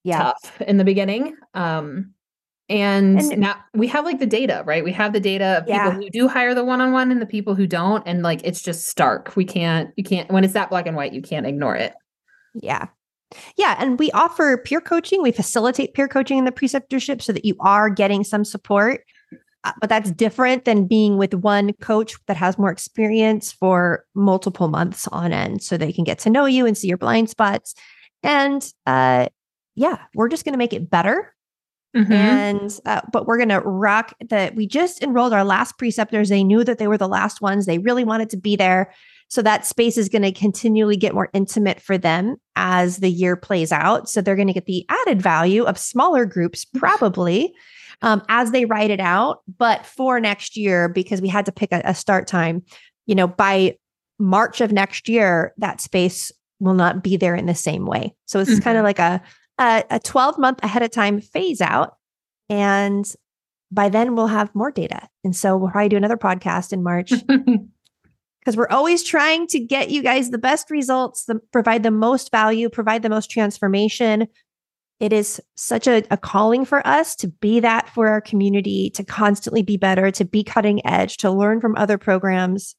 yeah. 0.05 0.19
tough 0.23 0.61
in 0.63 0.77
the 0.77 0.85
beginning. 0.85 1.37
Um, 1.55 2.15
and, 2.69 3.21
and, 3.21 3.39
now 3.39 3.57
we 3.75 3.87
have 3.89 4.05
like 4.05 4.19
the 4.19 4.27
data, 4.27 4.63
right? 4.65 4.83
We 4.83 4.93
have 4.93 5.13
the 5.13 5.21
data 5.21 5.59
of 5.59 5.69
yeah. 5.69 5.91
people 5.91 6.03
who 6.03 6.11
do 6.11 6.29
hire 6.29 6.55
the 6.55 6.65
one-on-one 6.65 7.11
and 7.11 7.21
the 7.21 7.27
people 7.27 7.55
who 7.55 7.67
don't. 7.67 8.03
And 8.07 8.23
like 8.23 8.41
it's 8.45 8.63
just 8.63 8.87
stark. 8.87 9.37
We 9.37 9.45
can't, 9.45 9.91
you 9.97 10.05
can't, 10.05 10.31
when 10.31 10.45
it's 10.45 10.55
that 10.55 10.71
black 10.71 10.87
and 10.87 10.97
white, 10.97 11.13
you 11.13 11.21
can't 11.21 11.47
ignore 11.47 11.77
it. 11.77 11.95
Yeah. 12.55 12.87
Yeah. 13.57 13.77
And 13.79 13.99
we 13.99 14.11
offer 14.13 14.57
peer 14.59 14.81
coaching. 14.81 15.23
We 15.23 15.33
facilitate 15.33 15.95
peer 15.95 16.09
coaching 16.09 16.39
in 16.39 16.45
the 16.45 16.53
preceptorship 16.53 17.21
so 17.21 17.33
that 17.33 17.45
you 17.45 17.57
are 17.61 17.91
getting 17.91 18.25
some 18.25 18.45
support. 18.45 19.03
Uh, 19.65 19.73
but 19.81 19.89
that's 19.89 20.11
different 20.11 20.65
than 20.65 20.87
being 20.87 21.19
with 21.19 21.35
one 21.35 21.73
coach 21.75 22.15
that 22.27 22.37
has 22.37 22.59
more 22.59 22.71
experience 22.71 23.53
for 23.53 24.05
multiple 24.15 24.69
months 24.69 25.07
on 25.09 25.33
end 25.33 25.63
so 25.63 25.77
they 25.77 25.93
can 25.93 26.05
get 26.05 26.19
to 26.19 26.31
know 26.31 26.47
you 26.47 26.67
and 26.67 26.77
see 26.77 26.89
your 26.89 26.99
blind 26.99 27.31
spots. 27.31 27.75
And 28.23 28.67
uh, 28.87 29.27
yeah, 29.75 29.99
we're 30.15 30.29
just 30.29 30.45
going 30.45 30.55
to 30.55 30.59
make 30.59 30.73
it 30.73 30.91
better. 30.91 31.35
Mm-hmm. 31.97 32.13
And, 32.13 32.81
uh, 32.87 33.03
but 33.13 33.27
we're 33.27 33.37
going 33.37 33.51
to 33.51 33.61
rock 33.61 34.15
that. 34.31 34.55
We 34.55 34.67
just 34.67 35.03
enrolled 35.03 35.33
our 35.33 35.45
last 35.45 35.77
preceptors. 35.77 36.31
They 36.31 36.45
knew 36.45 36.65
that 36.65 36.79
they 36.79 36.89
were 36.89 36.99
the 36.99 37.09
last 37.09 37.43
ones. 37.43 37.67
They 37.67 37.79
really 37.79 38.05
wanted 38.05 38.31
to 38.31 38.37
be 38.37 38.57
there. 38.57 38.95
So 39.29 39.43
that 39.43 39.67
space 39.67 39.97
is 39.99 40.09
going 40.09 40.23
to 40.23 40.33
continually 40.33 40.97
get 40.97 41.15
more 41.15 41.29
intimate 41.33 41.81
for 41.81 41.99
them 41.99 42.37
as 42.57 42.99
the 42.99 43.11
year 43.11 43.37
plays 43.37 43.73
out. 43.73 44.09
So 44.09 44.21
they're 44.21 44.37
going 44.37 44.49
to 44.49 44.55
get 44.55 44.67
the 44.67 44.87
added 44.89 45.21
value 45.21 45.65
of 45.65 45.79
smaller 45.79 46.25
groups, 46.25 46.65
probably. 46.65 47.55
Um, 48.05 48.21
as 48.29 48.51
they 48.51 48.65
write 48.65 48.91
it 48.91 48.99
out. 48.99 49.43
But 49.59 49.87
for 49.87 50.19
next 50.19 50.57
year, 50.57 50.89
because 50.89 51.21
we 51.21 51.29
had 51.29 51.47
to 51.47 51.53
pick 51.53 51.71
a, 51.71 51.83
a 51.85 51.95
start 51.95 52.27
time, 52.27 52.65
you 53.07 53.15
know, 53.15 53.29
by 53.29 53.77
March 54.19 54.61
of 54.61 54.73
next 54.73 55.09
year, 55.09 55.55
that 55.59 55.81
space 55.81 56.33
will 56.59 56.75
not 56.75 57.05
be 57.05 57.17
there 57.17 57.37
in 57.37 57.47
the 57.47 57.55
same 57.55 57.87
way. 57.87 58.13
So 58.27 58.41
it's 58.41 58.51
mm-hmm. 58.51 58.61
kind 58.61 58.77
of 58.77 58.83
like 58.83 58.99
a 58.99 59.23
a, 59.59 59.85
a 59.91 60.01
12 60.01 60.39
month 60.39 60.61
ahead 60.63 60.83
of 60.83 60.91
time 60.91 61.21
phase 61.21 61.61
out. 61.61 61.97
And 62.49 63.11
by 63.71 63.89
then 63.89 64.15
we'll 64.15 64.27
have 64.27 64.55
more 64.55 64.71
data. 64.71 65.09
And 65.25 65.35
so 65.35 65.57
we'll 65.57 65.71
probably 65.71 65.89
do 65.89 65.97
another 65.97 66.17
podcast 66.17 66.73
in 66.73 66.83
March 66.83 67.13
because 67.27 68.57
we're 68.57 68.69
always 68.69 69.03
trying 69.03 69.47
to 69.49 69.61
get 69.61 69.91
you 69.91 70.03
guys 70.03 70.31
the 70.31 70.39
best 70.39 70.71
results, 70.71 71.25
the, 71.25 71.41
provide 71.53 71.83
the 71.83 71.91
most 71.91 72.31
value, 72.31 72.69
provide 72.69 73.03
the 73.03 73.09
most 73.09 73.31
transformation. 73.31 74.27
It 75.01 75.13
is 75.13 75.41
such 75.57 75.87
a, 75.87 76.05
a 76.11 76.17
calling 76.17 76.65
for 76.65 76.87
us 76.87 77.17
to 77.17 77.29
be 77.29 77.61
that 77.61 77.89
for 77.89 78.09
our 78.09 78.21
community, 78.21 78.91
to 78.91 79.05
constantly 79.05 79.63
be 79.63 79.77
better, 79.77 80.11
to 80.13 80.25
be 80.25 80.45
cutting 80.45 80.85
edge, 80.87 81.17
to 81.19 81.31
learn 81.31 81.61
from 81.61 81.75
other 81.77 81.99
programs, 81.99 82.77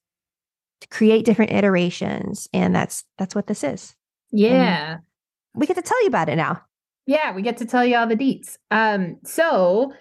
to 0.82 0.88
create 0.90 1.26
different 1.26 1.52
iterations. 1.52 2.48
And 2.54 2.76
that's 2.76 3.04
that's 3.18 3.36
what 3.36 3.48
this 3.48 3.64
is. 3.64 3.96
Yeah. 4.32 4.94
And 4.94 5.02
we 5.56 5.68
get 5.68 5.76
to 5.76 5.82
tell 5.82 6.02
you 6.02 6.08
about 6.08 6.30
it 6.30 6.36
now. 6.36 6.62
Yeah, 7.06 7.34
we 7.34 7.42
get 7.42 7.58
to 7.58 7.66
tell 7.66 7.86
you 7.86 7.98
all 7.98 8.08
the 8.08 8.16
deets. 8.16 8.58
Um, 8.72 9.18
so 9.26 9.94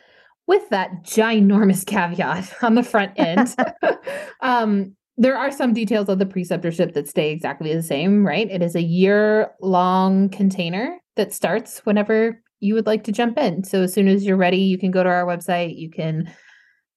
with 0.47 0.69
that 0.71 1.05
ginormous 1.05 1.85
caveat 1.85 2.55
on 2.63 2.75
the 2.75 2.83
front 2.83 3.13
end, 3.17 3.55
um, 4.41 4.97
there 5.17 5.37
are 5.37 5.51
some 5.51 5.75
details 5.75 6.09
of 6.09 6.19
the 6.19 6.27
preceptorship 6.27 6.95
that 6.95 7.09
stay 7.09 7.31
exactly 7.31 7.75
the 7.75 7.83
same, 7.83 8.27
right? 8.27 8.51
It 8.51 8.63
is 8.63 8.75
a 8.75 8.83
year 8.83 9.51
long 9.61 10.29
container 10.31 10.99
that 11.17 11.33
starts 11.33 11.81
whenever 11.81 12.41
you 12.61 12.75
would 12.75 12.87
like 12.87 13.05
to 13.05 13.13
jump 13.13 13.37
in. 13.37 13.65
So 13.65 13.83
as 13.83 13.93
soon 13.93 14.09
as 14.09 14.25
you're 14.25 14.37
ready, 14.37 14.59
you 14.59 14.79
can 14.79 14.91
go 14.91 15.03
to 15.03 15.09
our 15.09 15.27
website, 15.27 15.77
you 15.77 15.91
can 15.91 16.33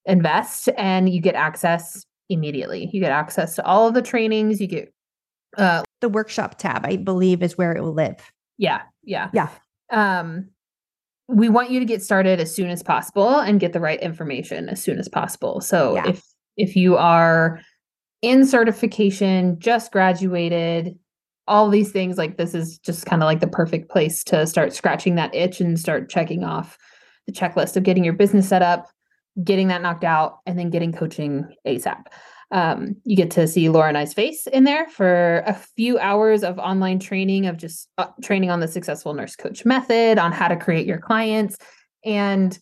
invest 0.06 0.70
and 0.78 1.10
you 1.10 1.20
get 1.20 1.36
access 1.36 2.06
immediately. 2.30 2.90
You 2.94 3.02
get 3.02 3.12
access 3.12 3.56
to 3.56 3.66
all 3.66 3.88
of 3.88 3.94
the 3.94 4.02
trainings, 4.02 4.62
you 4.62 4.68
get 4.68 4.94
uh 5.58 5.84
the 6.02 6.10
workshop 6.10 6.58
tab, 6.58 6.86
I 6.86 6.98
believe 6.98 7.42
is 7.42 7.58
where 7.58 7.76
it 7.76 7.82
will 7.82 7.94
live. 7.94 8.32
Yeah, 8.58 8.82
yeah. 9.04 9.30
Yeah. 9.34 9.50
Um 9.92 10.50
we 11.28 11.50
want 11.50 11.72
you 11.72 11.80
to 11.80 11.86
get 11.86 12.04
started 12.04 12.40
as 12.40 12.54
soon 12.54 12.70
as 12.70 12.84
possible 12.84 13.40
and 13.40 13.60
get 13.60 13.74
the 13.74 13.80
right 13.80 14.00
information 14.00 14.70
as 14.70 14.82
soon 14.82 15.00
as 15.00 15.10
possible. 15.10 15.62
So 15.62 15.96
yeah. 15.96 16.10
if 16.10 16.24
if 16.58 16.76
you 16.76 16.98
are 16.98 17.60
in 18.22 18.46
certification, 18.46 19.60
just 19.60 19.92
graduated, 19.92 20.98
all 21.48 21.70
these 21.70 21.92
things 21.92 22.18
like 22.18 22.38
this 22.38 22.54
is 22.56 22.78
just 22.80 23.06
kind 23.06 23.22
of 23.22 23.28
like 23.28 23.40
the 23.40 23.48
perfect 23.48 23.90
place 23.90 24.24
to 24.26 24.48
start 24.48 24.74
scratching 24.74 25.16
that 25.16 25.34
itch 25.36 25.62
and 25.62 25.80
start 25.80 26.10
checking 26.10 26.44
off 26.44 26.78
the 27.28 27.32
checklist 27.32 27.76
of 27.76 27.84
getting 27.84 28.04
your 28.04 28.14
business 28.14 28.48
set 28.48 28.62
up, 28.62 28.88
getting 29.44 29.68
that 29.68 29.82
knocked 29.82 30.04
out, 30.04 30.40
and 30.46 30.58
then 30.58 30.70
getting 30.70 30.92
coaching 30.92 31.46
ASAP. 31.68 32.06
Um, 32.52 32.96
you 33.04 33.16
get 33.16 33.32
to 33.32 33.48
see 33.48 33.70
Laura 33.70 33.88
and 33.88 33.98
I's 33.98 34.14
face 34.14 34.48
in 34.48 34.64
there 34.64 34.88
for 34.88 35.44
a 35.48 35.54
few 35.54 35.98
hours 36.00 36.44
of 36.44 36.60
online 36.60 37.00
training 37.00 37.48
of 37.48 37.58
just 37.58 37.90
uh, 37.98 38.08
training 38.22 38.52
on 38.52 38.60
the 38.60 38.68
successful 38.68 39.14
nurse 39.14 39.36
coach 39.36 39.66
method, 39.66 40.20
on 40.20 40.32
how 40.32 40.48
to 40.48 40.56
create 40.56 40.86
your 40.86 41.00
clients. 41.00 41.58
And 42.06 42.58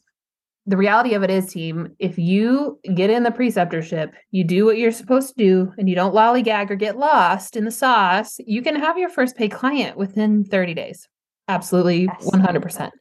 the 0.66 0.78
reality 0.78 1.14
of 1.14 1.24
it 1.24 1.30
is, 1.30 1.52
team, 1.52 1.94
if 2.00 2.18
you 2.18 2.80
get 2.96 3.10
in 3.10 3.24
the 3.24 3.32
preceptorship, 3.32 4.14
you 4.32 4.46
do 4.46 4.66
what 4.66 4.78
you're 4.78 4.94
supposed 4.94 5.30
to 5.30 5.34
do, 5.36 5.74
and 5.78 5.90
you 5.90 5.96
don't 5.96 6.16
lollygag 6.16 6.72
or 6.72 6.76
get 6.76 6.98
lost 6.98 7.58
in 7.58 7.66
the 7.66 7.72
sauce, 7.72 8.38
you 8.40 8.62
can 8.62 8.76
have 8.76 8.98
your 8.98 9.10
first 9.10 9.36
paid 9.36 9.52
client 9.52 9.98
within 9.98 10.46
30 10.46 10.74
days. 10.74 11.08
Absolutely, 11.50 12.04
yes. 12.04 12.30
100%. 12.32 12.92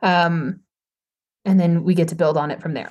Um, 0.00 0.60
and 1.44 1.60
then 1.60 1.84
we 1.84 1.94
get 1.94 2.08
to 2.08 2.14
build 2.14 2.38
on 2.38 2.50
it 2.50 2.62
from 2.62 2.72
there. 2.72 2.90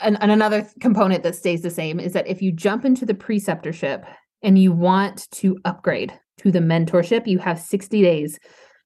And, 0.00 0.18
and 0.20 0.30
another 0.30 0.66
component 0.80 1.22
that 1.22 1.34
stays 1.34 1.62
the 1.62 1.70
same 1.70 1.98
is 1.98 2.12
that 2.12 2.26
if 2.26 2.42
you 2.42 2.52
jump 2.52 2.84
into 2.84 3.06
the 3.06 3.14
preceptorship 3.14 4.06
and 4.42 4.58
you 4.58 4.72
want 4.72 5.30
to 5.32 5.56
upgrade 5.64 6.12
to 6.38 6.50
the 6.50 6.58
mentorship, 6.58 7.26
you 7.26 7.38
have 7.38 7.58
60 7.58 8.02
days 8.02 8.38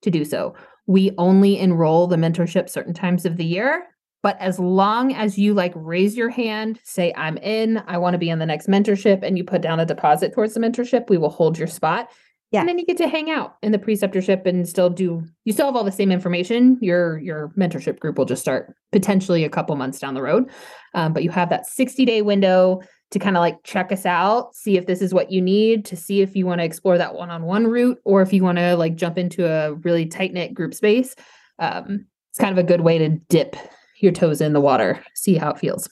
to 0.03 0.11
do 0.11 0.25
so. 0.25 0.55
We 0.87 1.13
only 1.19 1.59
enroll 1.59 2.07
the 2.07 2.17
mentorship 2.17 2.69
certain 2.69 2.95
times 2.95 3.27
of 3.27 3.37
the 3.37 3.45
year 3.45 3.85
but 4.23 4.39
as 4.39 4.59
long 4.59 5.15
as 5.15 5.39
you 5.39 5.55
like 5.55 5.73
raise 5.75 6.17
your 6.17 6.29
hand, 6.29 6.79
say, 6.85 7.13
I'm 7.17 7.39
in, 7.39 7.83
I 7.87 7.99
want 7.99 8.15
to 8.15 8.19
be 8.19 8.29
in 8.29 8.39
the 8.39 8.47
next 8.47 8.69
mentorship, 8.69 9.23
and 9.23 9.39
you 9.39 9.45
put 9.45 9.63
down 9.63 9.81
a 9.81 9.87
deposit 9.87 10.35
towards 10.35 10.55
the 10.55 10.61
mentorship, 10.61 11.09
we 11.09 11.17
will 11.17 11.31
hold 11.31 11.59
your 11.59 11.69
spot. 11.69 12.11
Yeah. 12.51 12.61
And 12.61 12.69
then 12.69 12.79
you 12.79 12.87
get 12.87 12.97
to 12.97 13.07
hang 13.07 13.31
out 13.31 13.57
in 13.63 13.71
the 13.71 13.79
preceptorship 13.79 14.45
and 14.45 14.69
still 14.69 14.91
do 14.91 15.23
you 15.45 15.53
still 15.53 15.67
have 15.67 15.77
all 15.77 15.85
the 15.85 15.93
same 15.93 16.11
information. 16.11 16.79
Your 16.81 17.19
your 17.19 17.53
mentorship 17.57 18.01
group 18.01 18.19
will 18.19 18.25
just 18.25 18.43
start 18.43 18.75
potentially 18.91 19.45
a 19.45 19.49
couple 19.49 19.77
months 19.77 20.01
down 20.01 20.15
the 20.15 20.23
road. 20.23 20.51
Um, 20.95 21.13
but 21.13 21.23
you 21.23 21.31
have 21.31 21.51
that 21.51 21.67
60 21.67 22.05
day 22.05 22.23
window 22.23 22.81
to 23.13 23.19
kind 23.19 23.37
of 23.37 23.41
like 23.41 23.63
check 23.65 23.93
us 23.93 24.05
out, 24.07 24.55
see 24.55 24.77
if 24.77 24.87
this 24.87 25.01
is 25.01 25.15
what 25.15 25.31
you 25.31 25.41
need, 25.41 25.85
to 25.85 25.97
see 25.97 26.23
if 26.23 26.35
you 26.35 26.47
want 26.47 26.61
to 26.61 26.65
explore 26.65 26.99
that 26.99 27.15
one-on-one 27.15 27.67
route 27.67 27.99
or 28.05 28.23
if 28.23 28.33
you 28.33 28.43
want 28.43 28.59
to 28.59 28.77
like 28.77 28.95
jump 28.95 29.19
into 29.19 29.47
a 29.47 29.75
really 29.75 30.07
tight-knit 30.07 30.55
group 30.55 30.75
space. 30.75 31.15
Um, 31.59 32.07
it's 32.31 32.39
kind 32.39 32.53
of 32.53 32.59
a 32.59 32.67
good 32.67 32.83
way 32.83 32.99
to 32.99 33.09
dip 33.29 33.57
your 34.01 34.13
toes 34.13 34.41
in 34.41 34.53
the 34.53 34.61
water, 34.61 35.05
see 35.15 35.37
how 35.37 35.51
it 35.51 35.59
feels. 35.59 35.89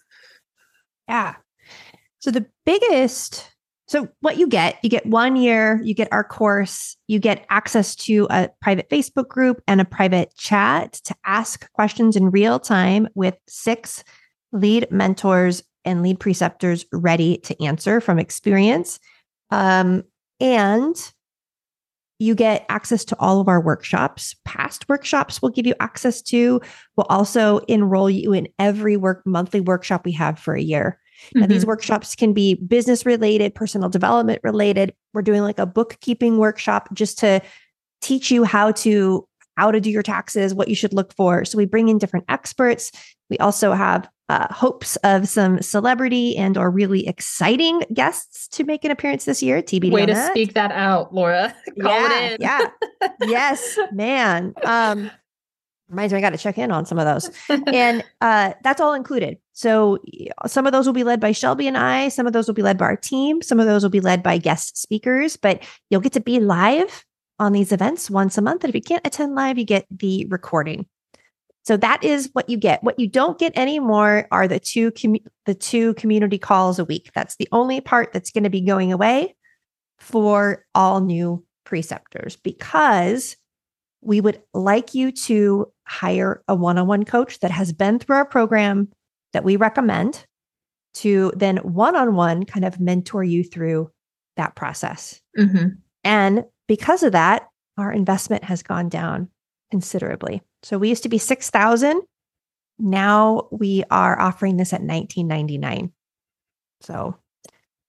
Yeah. 1.08 1.34
So 2.20 2.30
the 2.30 2.46
biggest 2.64 3.50
so 3.88 4.06
what 4.20 4.36
you 4.36 4.46
get, 4.46 4.78
you 4.82 4.90
get 4.90 5.06
one 5.06 5.34
year, 5.34 5.80
you 5.82 5.94
get 5.94 6.08
our 6.12 6.22
course, 6.22 6.94
you 7.06 7.18
get 7.18 7.46
access 7.48 7.96
to 7.96 8.26
a 8.28 8.50
private 8.60 8.90
Facebook 8.90 9.28
group 9.28 9.62
and 9.66 9.80
a 9.80 9.84
private 9.86 10.34
chat 10.36 10.92
to 11.04 11.14
ask 11.24 11.70
questions 11.72 12.14
in 12.14 12.30
real 12.30 12.60
time 12.60 13.08
with 13.14 13.34
six 13.48 14.04
lead 14.52 14.86
mentors 14.90 15.62
and 15.86 16.02
lead 16.02 16.20
preceptors 16.20 16.84
ready 16.92 17.38
to 17.38 17.64
answer 17.64 18.02
from 18.02 18.18
experience. 18.18 19.00
Um, 19.50 20.02
and 20.38 20.94
you 22.18 22.34
get 22.34 22.66
access 22.68 23.06
to 23.06 23.16
all 23.18 23.40
of 23.40 23.48
our 23.48 23.60
workshops. 23.60 24.36
Past 24.44 24.86
workshops 24.90 25.40
will 25.40 25.48
give 25.48 25.66
you 25.66 25.74
access 25.80 26.20
to. 26.22 26.60
We'll 26.96 27.06
also 27.08 27.58
enroll 27.68 28.10
you 28.10 28.34
in 28.34 28.48
every 28.58 28.98
work 28.98 29.22
monthly 29.24 29.60
workshop 29.60 30.04
we 30.04 30.12
have 30.12 30.38
for 30.38 30.54
a 30.54 30.60
year. 30.60 30.98
Mm-hmm. 31.26 31.40
Now, 31.40 31.46
these 31.46 31.66
workshops 31.66 32.14
can 32.14 32.32
be 32.32 32.54
business 32.54 33.04
related, 33.06 33.54
personal 33.54 33.88
development 33.88 34.40
related. 34.42 34.94
We're 35.12 35.22
doing 35.22 35.42
like 35.42 35.58
a 35.58 35.66
bookkeeping 35.66 36.38
workshop 36.38 36.88
just 36.92 37.18
to 37.20 37.40
teach 38.00 38.30
you 38.30 38.44
how 38.44 38.72
to 38.72 39.26
how 39.56 39.72
to 39.72 39.80
do 39.80 39.90
your 39.90 40.04
taxes, 40.04 40.54
what 40.54 40.68
you 40.68 40.76
should 40.76 40.94
look 40.94 41.12
for. 41.14 41.44
So 41.44 41.58
we 41.58 41.66
bring 41.66 41.88
in 41.88 41.98
different 41.98 42.26
experts. 42.28 42.92
We 43.28 43.38
also 43.38 43.72
have 43.72 44.08
uh, 44.28 44.52
hopes 44.52 44.96
of 44.96 45.28
some 45.28 45.60
celebrity 45.62 46.36
and 46.36 46.56
or 46.56 46.70
really 46.70 47.08
exciting 47.08 47.82
guests 47.92 48.46
to 48.48 48.64
make 48.64 48.84
an 48.84 48.90
appearance 48.90 49.24
this 49.24 49.42
year. 49.42 49.62
TBD. 49.62 49.90
Way 49.90 50.06
to 50.06 50.14
that. 50.14 50.30
speak 50.30 50.54
that 50.54 50.70
out, 50.70 51.14
Laura. 51.14 51.54
Call 51.82 51.90
yeah, 51.90 52.36
yeah. 52.38 52.66
yes, 53.22 53.78
man. 53.92 54.54
Um, 54.64 55.10
reminds 55.88 56.12
me, 56.12 56.18
I 56.18 56.20
got 56.20 56.30
to 56.30 56.38
check 56.38 56.58
in 56.58 56.70
on 56.70 56.84
some 56.84 56.98
of 56.98 57.06
those, 57.06 57.30
and 57.48 58.04
uh, 58.20 58.52
that's 58.62 58.80
all 58.80 58.92
included. 58.92 59.38
So 59.58 59.98
some 60.46 60.66
of 60.66 60.72
those 60.72 60.86
will 60.86 60.92
be 60.92 61.02
led 61.02 61.18
by 61.18 61.32
Shelby 61.32 61.66
and 61.66 61.76
I. 61.76 62.10
Some 62.10 62.28
of 62.28 62.32
those 62.32 62.46
will 62.46 62.54
be 62.54 62.62
led 62.62 62.78
by 62.78 62.84
our 62.84 62.96
team. 62.96 63.42
Some 63.42 63.58
of 63.58 63.66
those 63.66 63.82
will 63.82 63.90
be 63.90 63.98
led 63.98 64.22
by 64.22 64.38
guest 64.38 64.78
speakers. 64.78 65.36
But 65.36 65.64
you'll 65.90 66.00
get 66.00 66.12
to 66.12 66.20
be 66.20 66.38
live 66.38 67.04
on 67.40 67.50
these 67.50 67.72
events 67.72 68.08
once 68.08 68.38
a 68.38 68.40
month. 68.40 68.62
And 68.62 68.68
if 68.70 68.76
you 68.76 68.80
can't 68.80 69.04
attend 69.04 69.34
live, 69.34 69.58
you 69.58 69.64
get 69.64 69.84
the 69.90 70.26
recording. 70.26 70.86
So 71.64 71.76
that 71.76 72.04
is 72.04 72.30
what 72.34 72.48
you 72.48 72.56
get. 72.56 72.84
What 72.84 73.00
you 73.00 73.08
don't 73.08 73.36
get 73.36 73.58
anymore 73.58 74.28
are 74.30 74.46
the 74.46 74.60
two 74.60 74.92
com- 74.92 75.26
the 75.44 75.56
two 75.56 75.92
community 75.94 76.38
calls 76.38 76.78
a 76.78 76.84
week. 76.84 77.10
That's 77.12 77.34
the 77.34 77.48
only 77.50 77.80
part 77.80 78.12
that's 78.12 78.30
going 78.30 78.44
to 78.44 78.50
be 78.50 78.60
going 78.60 78.92
away 78.92 79.34
for 79.98 80.64
all 80.72 81.00
new 81.00 81.44
preceptors 81.64 82.36
because 82.36 83.36
we 84.02 84.20
would 84.20 84.40
like 84.54 84.94
you 84.94 85.10
to 85.10 85.66
hire 85.84 86.44
a 86.46 86.54
one-on-one 86.54 87.04
coach 87.04 87.40
that 87.40 87.50
has 87.50 87.72
been 87.72 87.98
through 87.98 88.14
our 88.14 88.24
program 88.24 88.88
that 89.32 89.44
we 89.44 89.56
recommend 89.56 90.26
to 90.94 91.32
then 91.36 91.58
one-on-one 91.58 92.44
kind 92.44 92.64
of 92.64 92.80
mentor 92.80 93.22
you 93.22 93.44
through 93.44 93.90
that 94.36 94.56
process. 94.56 95.20
Mm-hmm. 95.38 95.68
And 96.04 96.44
because 96.66 97.02
of 97.02 97.12
that, 97.12 97.48
our 97.76 97.92
investment 97.92 98.44
has 98.44 98.62
gone 98.62 98.88
down 98.88 99.28
considerably. 99.70 100.42
So 100.62 100.78
we 100.78 100.88
used 100.88 101.02
to 101.04 101.08
be 101.08 101.18
6,000. 101.18 102.02
Now 102.78 103.48
we 103.50 103.84
are 103.90 104.20
offering 104.20 104.56
this 104.56 104.72
at 104.72 104.82
19.99. 104.82 105.90
So 106.80 107.16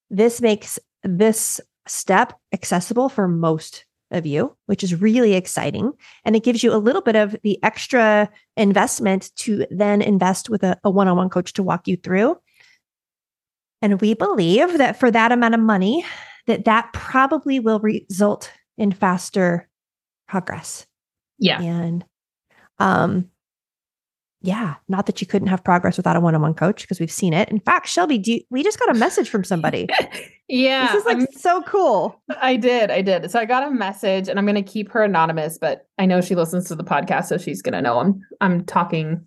this 0.09 0.41
makes 0.41 0.79
this 1.03 1.61
step 1.87 2.33
accessible 2.51 3.09
for 3.09 3.27
most 3.27 3.85
of 4.11 4.25
you, 4.25 4.55
which 4.65 4.83
is 4.83 4.99
really 4.99 5.33
exciting. 5.33 5.93
And 6.25 6.35
it 6.35 6.43
gives 6.43 6.63
you 6.63 6.73
a 6.73 6.77
little 6.77 7.01
bit 7.01 7.15
of 7.15 7.35
the 7.43 7.61
extra 7.63 8.29
investment 8.57 9.31
to 9.37 9.65
then 9.69 10.01
invest 10.01 10.49
with 10.49 10.63
a, 10.63 10.77
one 10.83 11.07
on 11.07 11.17
one 11.17 11.29
coach 11.29 11.53
to 11.53 11.63
walk 11.63 11.87
you 11.87 11.97
through. 11.97 12.37
And 13.81 14.01
we 14.01 14.13
believe 14.13 14.77
that 14.77 14.99
for 14.99 15.09
that 15.11 15.31
amount 15.31 15.53
of 15.53 15.61
money, 15.61 16.05
that 16.47 16.65
that 16.65 16.91
probably 16.93 17.59
will 17.59 17.79
result 17.79 18.51
in 18.77 18.91
faster 18.91 19.67
progress. 20.27 20.85
Yeah. 21.37 21.61
And 21.61 22.05
um 22.79 23.29
yeah, 24.41 24.75
not 24.87 25.05
that 25.05 25.19
you 25.19 25.27
couldn't 25.27 25.49
have 25.49 25.63
progress 25.63 25.97
without 25.97 26.15
a 26.15 26.21
one-on-one 26.21 26.53
coach 26.53 26.83
because 26.83 26.99
we've 26.99 27.11
seen 27.11 27.33
it. 27.33 27.49
In 27.49 27.59
fact, 27.59 27.89
Shelby, 27.89 28.17
do 28.17 28.33
you, 28.33 28.41
we 28.49 28.63
just 28.63 28.79
got 28.79 28.89
a 28.89 28.97
message 28.97 29.29
from 29.29 29.43
somebody. 29.43 29.87
yeah, 30.47 30.87
this 30.87 31.01
is 31.01 31.05
like 31.05 31.17
I'm, 31.17 31.27
so 31.35 31.61
cool. 31.63 32.21
I 32.39 32.55
did, 32.55 32.89
I 32.89 33.01
did. 33.01 33.29
So 33.31 33.39
I 33.39 33.45
got 33.45 33.67
a 33.67 33.71
message, 33.71 34.29
and 34.29 34.39
I'm 34.39 34.45
going 34.45 34.55
to 34.55 34.63
keep 34.63 34.91
her 34.91 35.03
anonymous, 35.03 35.57
but 35.57 35.87
I 35.97 36.05
know 36.05 36.21
she 36.21 36.35
listens 36.35 36.69
to 36.69 36.75
the 36.75 36.85
podcast, 36.85 37.25
so 37.25 37.37
she's 37.37 37.61
going 37.61 37.73
to 37.73 37.81
know 37.81 37.99
I'm 37.99 38.21
I'm 38.39 38.63
talking 38.63 39.25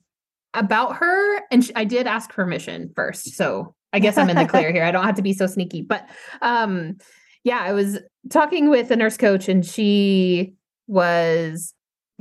about 0.55 0.97
her, 0.97 1.43
and 1.51 1.63
she, 1.63 1.75
I 1.75 1.85
did 1.85 2.07
ask 2.07 2.31
permission 2.31 2.91
first, 2.97 3.35
so 3.35 3.75
I 3.93 3.99
guess 3.99 4.17
I'm 4.17 4.31
in 4.31 4.37
the 4.37 4.47
clear 4.47 4.73
here. 4.73 4.85
I 4.85 4.91
don't 4.93 5.05
have 5.05 5.17
to 5.17 5.23
be 5.23 5.35
so 5.35 5.47
sneaky, 5.47 5.83
but 5.83 6.09
um, 6.41 6.97
yeah, 7.45 7.61
I 7.61 7.75
was 7.75 7.99
talking 8.31 8.71
with 8.71 8.91
a 8.91 8.97
nurse 8.97 9.19
coach, 9.19 9.47
and 9.47 9.65
she 9.65 10.55
was 10.87 11.75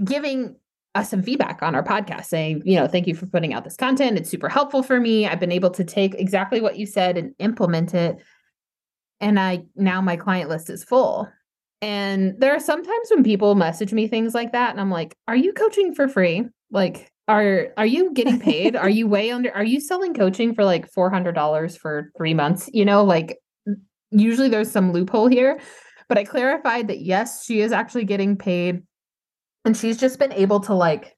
giving 0.04 0.56
us 0.94 1.10
some 1.10 1.24
feedback 1.24 1.64
on 1.64 1.74
our 1.74 1.84
podcast 1.84 2.26
saying, 2.26 2.62
you 2.66 2.76
know, 2.76 2.88
thank 2.88 3.08
you 3.08 3.16
for 3.16 3.26
putting 3.26 3.54
out 3.54 3.64
this 3.64 3.78
content. 3.78 4.18
It's 4.18 4.30
super 4.30 4.50
helpful 4.50 4.84
for 4.84 5.00
me. 5.00 5.26
I've 5.26 5.40
been 5.40 5.52
able 5.52 5.70
to 5.72 5.84
take 5.84 6.16
exactly 6.16 6.60
what 6.60 6.78
you 6.78 6.86
said 6.86 7.18
and 7.18 7.34
implement 7.40 7.94
it. 7.94 8.18
And 9.22 9.40
I 9.40 9.64
now 9.76 10.02
my 10.02 10.18
client 10.18 10.50
list 10.50 10.70
is 10.70 10.84
full. 10.84 11.30
And 11.82 12.36
there 12.40 12.54
are 12.54 12.60
sometimes 12.60 13.10
when 13.10 13.24
people 13.24 13.56
message 13.56 13.94
me 13.94 14.08
things 14.08 14.34
like 14.34 14.52
that, 14.52 14.72
and 14.72 14.80
I'm 14.80 14.92
like, 14.92 15.16
are 15.28 15.36
you 15.36 15.54
coaching 15.54 15.96
for 15.96 16.08
free? 16.08 16.46
Like, 16.72 17.12
are 17.28 17.70
are 17.78 17.86
you 17.86 18.14
getting 18.14 18.40
paid? 18.40 18.76
are 18.76 18.90
you 18.90 19.08
way 19.08 19.32
under 19.32 19.52
are 19.56 19.64
you 19.64 19.80
selling 19.80 20.14
coaching 20.14 20.54
for 20.54 20.66
like 20.66 20.92
four 20.92 21.10
hundred 21.10 21.34
dollars 21.34 21.78
for 21.78 22.12
three 22.18 22.34
months? 22.34 22.70
You 22.74 22.84
know, 22.84 23.04
like 23.04 23.38
usually 24.12 24.50
there's 24.50 24.70
some 24.70 24.92
loophole 24.92 25.28
here. 25.28 25.60
But 26.10 26.18
I 26.18 26.26
clarified 26.26 26.90
that 26.90 27.00
yes, 27.00 27.46
she 27.46 27.62
is 27.62 27.72
actually 27.72 28.04
getting 28.04 28.36
paid 28.36 28.84
and 29.66 29.76
she's 29.76 29.98
just 29.98 30.20
been 30.20 30.34
able 30.34 30.60
to 30.62 30.74
like 30.74 31.16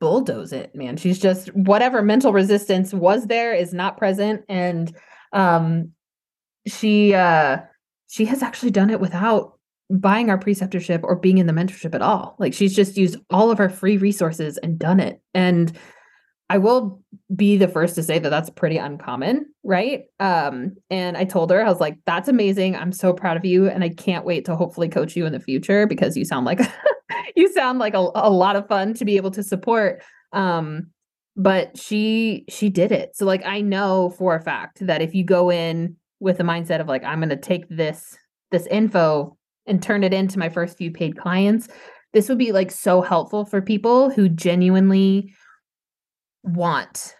bulldoze 0.00 0.52
it, 0.52 0.74
man. 0.74 0.96
She's 0.96 1.18
just 1.18 1.48
whatever 1.54 2.02
mental 2.02 2.32
resistance 2.32 2.92
was 2.92 3.26
there 3.26 3.54
is 3.54 3.72
not 3.72 3.96
present 3.96 4.42
and 4.48 4.94
um 5.32 5.92
she 6.66 7.14
uh 7.14 7.58
she 8.08 8.24
has 8.26 8.42
actually 8.42 8.70
done 8.70 8.90
it 8.90 9.00
without 9.00 9.58
buying 9.90 10.30
our 10.30 10.38
preceptorship 10.38 11.00
or 11.02 11.16
being 11.16 11.38
in 11.38 11.46
the 11.46 11.52
mentorship 11.52 11.94
at 11.94 12.02
all. 12.02 12.36
Like 12.38 12.54
she's 12.54 12.74
just 12.74 12.96
used 12.96 13.16
all 13.30 13.50
of 13.50 13.60
our 13.60 13.68
free 13.68 13.96
resources 13.96 14.58
and 14.58 14.78
done 14.78 15.00
it. 15.00 15.20
And 15.34 15.76
I 16.50 16.58
will 16.58 17.02
be 17.34 17.56
the 17.56 17.68
first 17.68 17.94
to 17.94 18.02
say 18.02 18.18
that 18.18 18.28
that's 18.28 18.50
pretty 18.50 18.76
uncommon, 18.76 19.46
right? 19.62 20.02
Um, 20.20 20.76
and 20.90 21.16
I 21.16 21.24
told 21.24 21.50
her 21.50 21.64
I 21.64 21.68
was 21.68 21.80
like, 21.80 21.98
"That's 22.06 22.28
amazing. 22.28 22.76
I'm 22.76 22.92
so 22.92 23.14
proud 23.14 23.38
of 23.38 23.46
you, 23.46 23.68
and 23.68 23.82
I 23.82 23.88
can't 23.88 24.26
wait 24.26 24.44
to 24.44 24.54
hopefully 24.56 24.88
coach 24.88 25.16
you 25.16 25.24
in 25.24 25.32
the 25.32 25.40
future 25.40 25.86
because 25.86 26.16
you 26.16 26.24
sound 26.24 26.44
like 26.44 26.60
you 27.34 27.52
sound 27.52 27.78
like 27.78 27.94
a, 27.94 28.10
a 28.14 28.30
lot 28.30 28.56
of 28.56 28.68
fun 28.68 28.94
to 28.94 29.04
be 29.04 29.16
able 29.16 29.30
to 29.32 29.42
support." 29.42 30.02
Um, 30.32 30.88
but 31.36 31.76
she 31.76 32.44
she 32.48 32.68
did 32.68 32.92
it, 32.92 33.16
so 33.16 33.26
like 33.26 33.44
I 33.44 33.60
know 33.60 34.10
for 34.10 34.36
a 34.36 34.42
fact 34.42 34.86
that 34.86 35.02
if 35.02 35.14
you 35.14 35.24
go 35.24 35.50
in 35.50 35.96
with 36.20 36.38
the 36.38 36.44
mindset 36.44 36.80
of 36.80 36.88
like 36.88 37.04
I'm 37.04 37.18
going 37.18 37.28
to 37.30 37.36
take 37.36 37.68
this 37.68 38.16
this 38.50 38.66
info 38.66 39.36
and 39.66 39.82
turn 39.82 40.04
it 40.04 40.14
into 40.14 40.38
my 40.38 40.48
first 40.48 40.78
few 40.78 40.90
paid 40.90 41.16
clients, 41.16 41.68
this 42.12 42.28
would 42.28 42.38
be 42.38 42.52
like 42.52 42.70
so 42.70 43.02
helpful 43.02 43.44
for 43.44 43.60
people 43.60 44.10
who 44.10 44.28
genuinely 44.28 45.34
want 46.42 47.14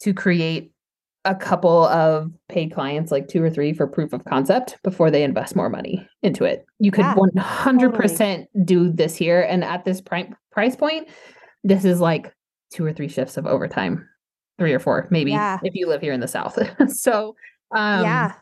to 0.00 0.12
create 0.12 0.72
a 1.26 1.34
couple 1.34 1.84
of 1.86 2.30
paid 2.48 2.72
clients, 2.72 3.10
like 3.10 3.28
two 3.28 3.42
or 3.42 3.50
three 3.50 3.72
for 3.72 3.86
proof 3.86 4.12
of 4.12 4.24
concept 4.24 4.78
before 4.82 5.10
they 5.10 5.24
invest 5.24 5.56
more 5.56 5.68
money 5.68 6.08
into 6.22 6.44
it. 6.44 6.64
You 6.78 6.92
could 6.92 7.04
yeah, 7.04 7.14
100% 7.14 7.92
totally. 7.92 8.48
do 8.64 8.90
this 8.90 9.16
here. 9.16 9.42
And 9.42 9.64
at 9.64 9.84
this 9.84 10.00
pri- 10.00 10.32
price 10.52 10.76
point, 10.76 11.08
this 11.64 11.84
is 11.84 12.00
like 12.00 12.32
two 12.72 12.84
or 12.84 12.92
three 12.92 13.08
shifts 13.08 13.36
of 13.36 13.46
overtime, 13.46 14.08
three 14.58 14.72
or 14.72 14.78
four, 14.78 15.08
maybe 15.10 15.32
yeah. 15.32 15.58
if 15.64 15.74
you 15.74 15.88
live 15.88 16.00
here 16.00 16.12
in 16.12 16.20
the 16.20 16.28
South. 16.28 16.58
so, 16.88 17.34
um, 17.74 18.04
yeah, 18.04 18.34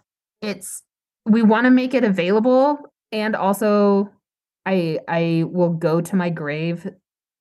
it's, 0.43 0.83
we 1.25 1.43
want 1.43 1.65
to 1.65 1.71
make 1.71 1.95
it 1.95 2.05
available. 2.05 2.79
And 3.13 3.35
also, 3.35 4.11
I, 4.67 4.99
I 5.09 5.45
will 5.47 5.71
go 5.71 6.03
to 6.03 6.17
my 6.17 6.29
grave 6.29 6.87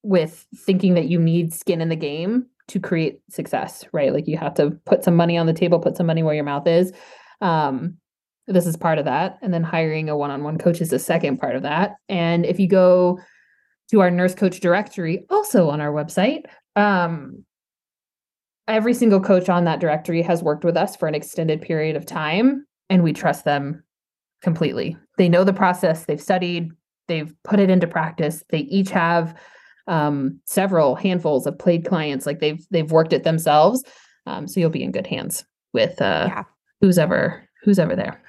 with 0.03 0.45
thinking 0.55 0.93
that 0.93 1.09
you 1.09 1.19
need 1.19 1.53
skin 1.53 1.81
in 1.81 1.89
the 1.89 1.95
game 1.95 2.47
to 2.69 2.79
create 2.79 3.19
success, 3.29 3.85
right? 3.91 4.13
Like 4.13 4.27
you 4.27 4.37
have 4.37 4.53
to 4.55 4.71
put 4.85 5.03
some 5.03 5.15
money 5.15 5.37
on 5.37 5.45
the 5.45 5.53
table, 5.53 5.79
put 5.79 5.97
some 5.97 6.05
money 6.05 6.23
where 6.23 6.35
your 6.35 6.43
mouth 6.43 6.67
is. 6.67 6.93
Um, 7.41 7.97
this 8.47 8.65
is 8.65 8.77
part 8.77 8.99
of 8.99 9.05
that. 9.05 9.37
And 9.41 9.53
then 9.53 9.63
hiring 9.63 10.09
a 10.09 10.17
one 10.17 10.31
on 10.31 10.43
one 10.43 10.57
coach 10.57 10.81
is 10.81 10.89
the 10.89 10.99
second 10.99 11.37
part 11.37 11.55
of 11.55 11.63
that. 11.63 11.95
And 12.09 12.45
if 12.45 12.59
you 12.59 12.67
go 12.67 13.19
to 13.91 14.01
our 14.01 14.11
nurse 14.11 14.35
coach 14.35 14.59
directory, 14.59 15.25
also 15.29 15.69
on 15.69 15.81
our 15.81 15.91
website, 15.91 16.43
um, 16.75 17.43
every 18.67 18.93
single 18.93 19.19
coach 19.19 19.49
on 19.49 19.65
that 19.65 19.79
directory 19.79 20.21
has 20.21 20.41
worked 20.41 20.63
with 20.63 20.77
us 20.77 20.95
for 20.95 21.07
an 21.07 21.15
extended 21.15 21.61
period 21.61 21.95
of 21.95 22.05
time, 22.05 22.65
and 22.89 23.03
we 23.03 23.13
trust 23.13 23.45
them 23.45 23.83
completely. 24.41 24.97
They 25.17 25.29
know 25.29 25.43
the 25.43 25.53
process, 25.53 26.05
they've 26.05 26.21
studied, 26.21 26.71
they've 27.07 27.33
put 27.43 27.59
it 27.59 27.69
into 27.69 27.87
practice, 27.87 28.43
they 28.49 28.59
each 28.59 28.89
have 28.91 29.35
um, 29.87 30.39
several 30.45 30.95
handfuls 30.95 31.45
of 31.45 31.57
played 31.57 31.85
clients. 31.85 32.25
Like 32.25 32.39
they've 32.39 32.65
they've 32.71 32.91
worked 32.91 33.13
it 33.13 33.23
themselves. 33.23 33.83
Um, 34.25 34.47
so 34.47 34.59
you'll 34.59 34.69
be 34.69 34.83
in 34.83 34.91
good 34.91 35.07
hands 35.07 35.45
with 35.73 36.01
uh, 36.01 36.27
yeah. 36.29 36.43
who's 36.81 36.97
ever 36.97 37.47
who's 37.63 37.79
ever 37.79 37.95
there. 37.95 38.21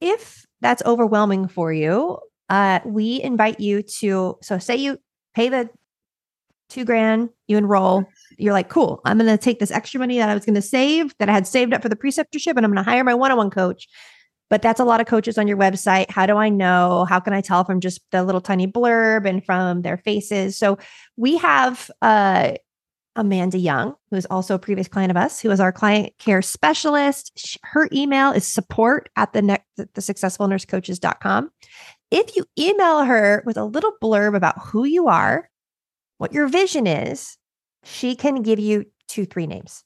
If 0.00 0.44
that's 0.60 0.82
overwhelming 0.84 1.48
for 1.48 1.72
you, 1.72 2.18
uh, 2.48 2.80
we 2.84 3.22
invite 3.22 3.60
you 3.60 3.82
to. 4.00 4.38
So 4.42 4.58
say 4.58 4.76
you 4.76 4.98
pay 5.34 5.48
the 5.48 5.68
two 6.68 6.84
grand, 6.84 7.28
you 7.48 7.58
enroll. 7.58 8.04
You're 8.38 8.54
like, 8.54 8.70
cool. 8.70 9.00
I'm 9.04 9.18
going 9.18 9.30
to 9.30 9.36
take 9.36 9.58
this 9.58 9.70
extra 9.70 10.00
money 10.00 10.18
that 10.18 10.30
I 10.30 10.34
was 10.34 10.46
going 10.46 10.54
to 10.54 10.62
save, 10.62 11.14
that 11.18 11.28
I 11.28 11.32
had 11.32 11.46
saved 11.46 11.74
up 11.74 11.82
for 11.82 11.90
the 11.90 11.96
preceptorship, 11.96 12.56
and 12.56 12.64
I'm 12.64 12.72
going 12.72 12.82
to 12.82 12.90
hire 12.90 13.04
my 13.04 13.14
one-on-one 13.14 13.50
coach 13.50 13.86
but 14.52 14.60
that's 14.60 14.80
a 14.80 14.84
lot 14.84 15.00
of 15.00 15.06
coaches 15.06 15.38
on 15.38 15.48
your 15.48 15.56
website. 15.56 16.10
How 16.10 16.26
do 16.26 16.36
I 16.36 16.50
know? 16.50 17.06
How 17.08 17.20
can 17.20 17.32
I 17.32 17.40
tell 17.40 17.64
from 17.64 17.80
just 17.80 18.02
the 18.10 18.22
little 18.22 18.42
tiny 18.42 18.66
blurb 18.66 19.26
and 19.26 19.42
from 19.42 19.80
their 19.80 19.96
faces? 19.96 20.58
So 20.58 20.76
we 21.16 21.38
have 21.38 21.90
uh, 22.02 22.52
Amanda 23.16 23.56
Young, 23.56 23.94
who 24.10 24.16
is 24.16 24.26
also 24.26 24.54
a 24.54 24.58
previous 24.58 24.88
client 24.88 25.10
of 25.10 25.16
us, 25.16 25.40
who 25.40 25.50
is 25.50 25.58
our 25.58 25.72
client 25.72 26.12
care 26.18 26.42
specialist. 26.42 27.56
Her 27.62 27.88
email 27.94 28.30
is 28.32 28.46
support 28.46 29.08
at 29.16 29.32
the, 29.32 29.40
ne- 29.40 29.64
the 29.78 30.02
successfulnursecoaches.com. 30.02 31.50
If 32.10 32.36
you 32.36 32.44
email 32.58 33.06
her 33.06 33.42
with 33.46 33.56
a 33.56 33.64
little 33.64 33.94
blurb 34.02 34.36
about 34.36 34.60
who 34.60 34.84
you 34.84 35.08
are, 35.08 35.48
what 36.18 36.34
your 36.34 36.46
vision 36.46 36.86
is, 36.86 37.38
she 37.84 38.14
can 38.14 38.42
give 38.42 38.58
you 38.58 38.84
two, 39.08 39.24
three 39.24 39.46
names. 39.46 39.82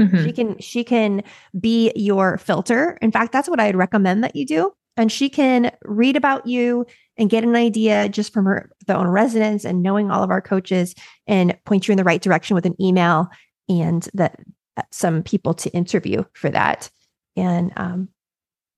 Mm-hmm. 0.00 0.24
She 0.24 0.32
can 0.32 0.58
she 0.58 0.84
can 0.84 1.22
be 1.58 1.92
your 1.94 2.38
filter. 2.38 2.98
In 3.02 3.12
fact, 3.12 3.32
that's 3.32 3.48
what 3.48 3.60
I'd 3.60 3.76
recommend 3.76 4.24
that 4.24 4.36
you 4.36 4.46
do. 4.46 4.72
And 4.96 5.10
she 5.10 5.28
can 5.28 5.70
read 5.82 6.16
about 6.16 6.46
you 6.46 6.86
and 7.16 7.30
get 7.30 7.44
an 7.44 7.54
idea 7.54 8.08
just 8.08 8.32
from 8.32 8.46
her 8.46 8.70
the 8.86 8.96
own 8.96 9.08
residence 9.08 9.64
and 9.64 9.82
knowing 9.82 10.10
all 10.10 10.22
of 10.22 10.30
our 10.30 10.40
coaches 10.40 10.94
and 11.26 11.56
point 11.64 11.86
you 11.86 11.92
in 11.92 11.98
the 11.98 12.04
right 12.04 12.20
direction 12.20 12.54
with 12.54 12.66
an 12.66 12.80
email 12.80 13.28
and 13.68 14.08
that 14.14 14.40
uh, 14.76 14.82
some 14.90 15.22
people 15.22 15.54
to 15.54 15.70
interview 15.70 16.24
for 16.34 16.50
that. 16.50 16.90
And 17.36 17.72
um, 17.76 18.08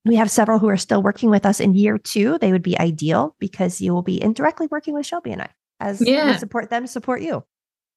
we 0.05 0.15
have 0.15 0.29
several 0.29 0.59
who 0.59 0.69
are 0.69 0.77
still 0.77 1.01
working 1.01 1.29
with 1.29 1.45
us 1.45 1.59
in 1.59 1.73
year 1.73 1.97
two. 1.97 2.37
They 2.37 2.51
would 2.51 2.63
be 2.63 2.77
ideal 2.79 3.35
because 3.39 3.81
you 3.81 3.93
will 3.93 4.01
be 4.01 4.21
indirectly 4.21 4.67
working 4.69 4.93
with 4.93 5.05
Shelby 5.05 5.31
and 5.31 5.41
I 5.41 5.49
as 5.79 6.01
yeah. 6.01 6.37
support 6.37 6.69
them, 6.69 6.87
support 6.87 7.21
you. 7.21 7.43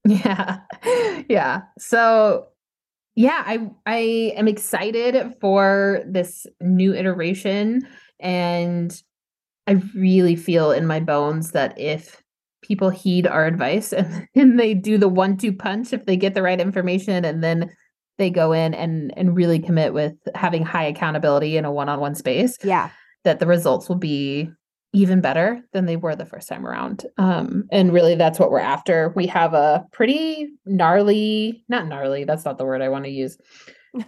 Yeah. 0.08 0.60
Yeah. 1.28 1.62
So 1.78 2.46
yeah, 3.16 3.42
I 3.44 3.70
I 3.86 4.32
am 4.36 4.46
excited 4.46 5.34
for 5.40 6.02
this 6.06 6.46
new 6.60 6.94
iteration 6.94 7.80
and 8.20 9.02
I 9.66 9.82
really 9.96 10.36
feel 10.36 10.70
in 10.70 10.86
my 10.86 11.00
bones 11.00 11.50
that 11.52 11.78
if 11.78 12.22
people 12.62 12.90
heed 12.90 13.26
our 13.26 13.46
advice 13.46 13.92
and, 13.94 14.28
and 14.34 14.60
they 14.60 14.74
do 14.74 14.98
the 14.98 15.08
one 15.08 15.38
two 15.38 15.52
punch 15.52 15.92
if 15.92 16.04
they 16.04 16.16
get 16.16 16.34
the 16.34 16.42
right 16.42 16.60
information 16.60 17.24
and 17.24 17.42
then 17.42 17.74
they 18.18 18.28
go 18.28 18.52
in 18.52 18.74
and 18.74 19.12
and 19.16 19.34
really 19.34 19.58
commit 19.58 19.94
with 19.94 20.14
having 20.34 20.64
high 20.64 20.84
accountability 20.84 21.56
in 21.56 21.64
a 21.64 21.72
one-on-one 21.72 22.14
space. 22.14 22.58
Yeah. 22.62 22.90
That 23.24 23.40
the 23.40 23.46
results 23.46 23.88
will 23.88 23.96
be 23.96 24.50
even 24.92 25.20
better 25.20 25.60
than 25.72 25.86
they 25.86 25.96
were 25.96 26.16
the 26.16 26.24
first 26.24 26.48
time 26.48 26.66
around. 26.66 27.04
Um, 27.18 27.64
and 27.70 27.92
really, 27.92 28.14
that's 28.14 28.38
what 28.38 28.50
we're 28.50 28.60
after. 28.60 29.12
We 29.14 29.26
have 29.26 29.52
a 29.52 29.84
pretty 29.92 30.48
gnarly, 30.64 31.64
not 31.68 31.86
gnarly, 31.86 32.24
that's 32.24 32.44
not 32.44 32.58
the 32.58 32.64
word 32.64 32.82
I 32.82 32.88
want 32.88 33.04
to 33.04 33.10
use. 33.10 33.36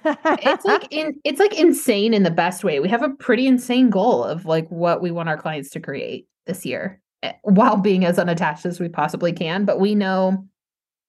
it's 0.05 0.65
like 0.65 0.87
in, 0.91 1.19
it's 1.25 1.41
like 1.41 1.59
insane 1.59 2.15
in 2.15 2.23
the 2.23 2.31
best 2.31 2.65
way. 2.65 2.81
We 2.81 2.89
have 2.89 3.03
a 3.03 3.11
pretty 3.11 3.47
insane 3.47 3.91
goal 3.91 4.25
of 4.25 4.47
like 4.47 4.69
what 4.69 5.03
we 5.03 5.11
want 5.11 5.29
our 5.29 5.37
clients 5.37 5.71
to 5.71 5.81
create 5.81 6.27
this 6.47 6.65
year 6.65 7.01
eh, 7.23 7.33
while 7.43 7.77
being 7.77 8.05
as 8.05 8.19
unattached 8.19 8.67
as 8.67 8.81
we 8.81 8.89
possibly 8.89 9.33
can. 9.33 9.65
But 9.65 9.81
we 9.81 9.95
know 9.95 10.47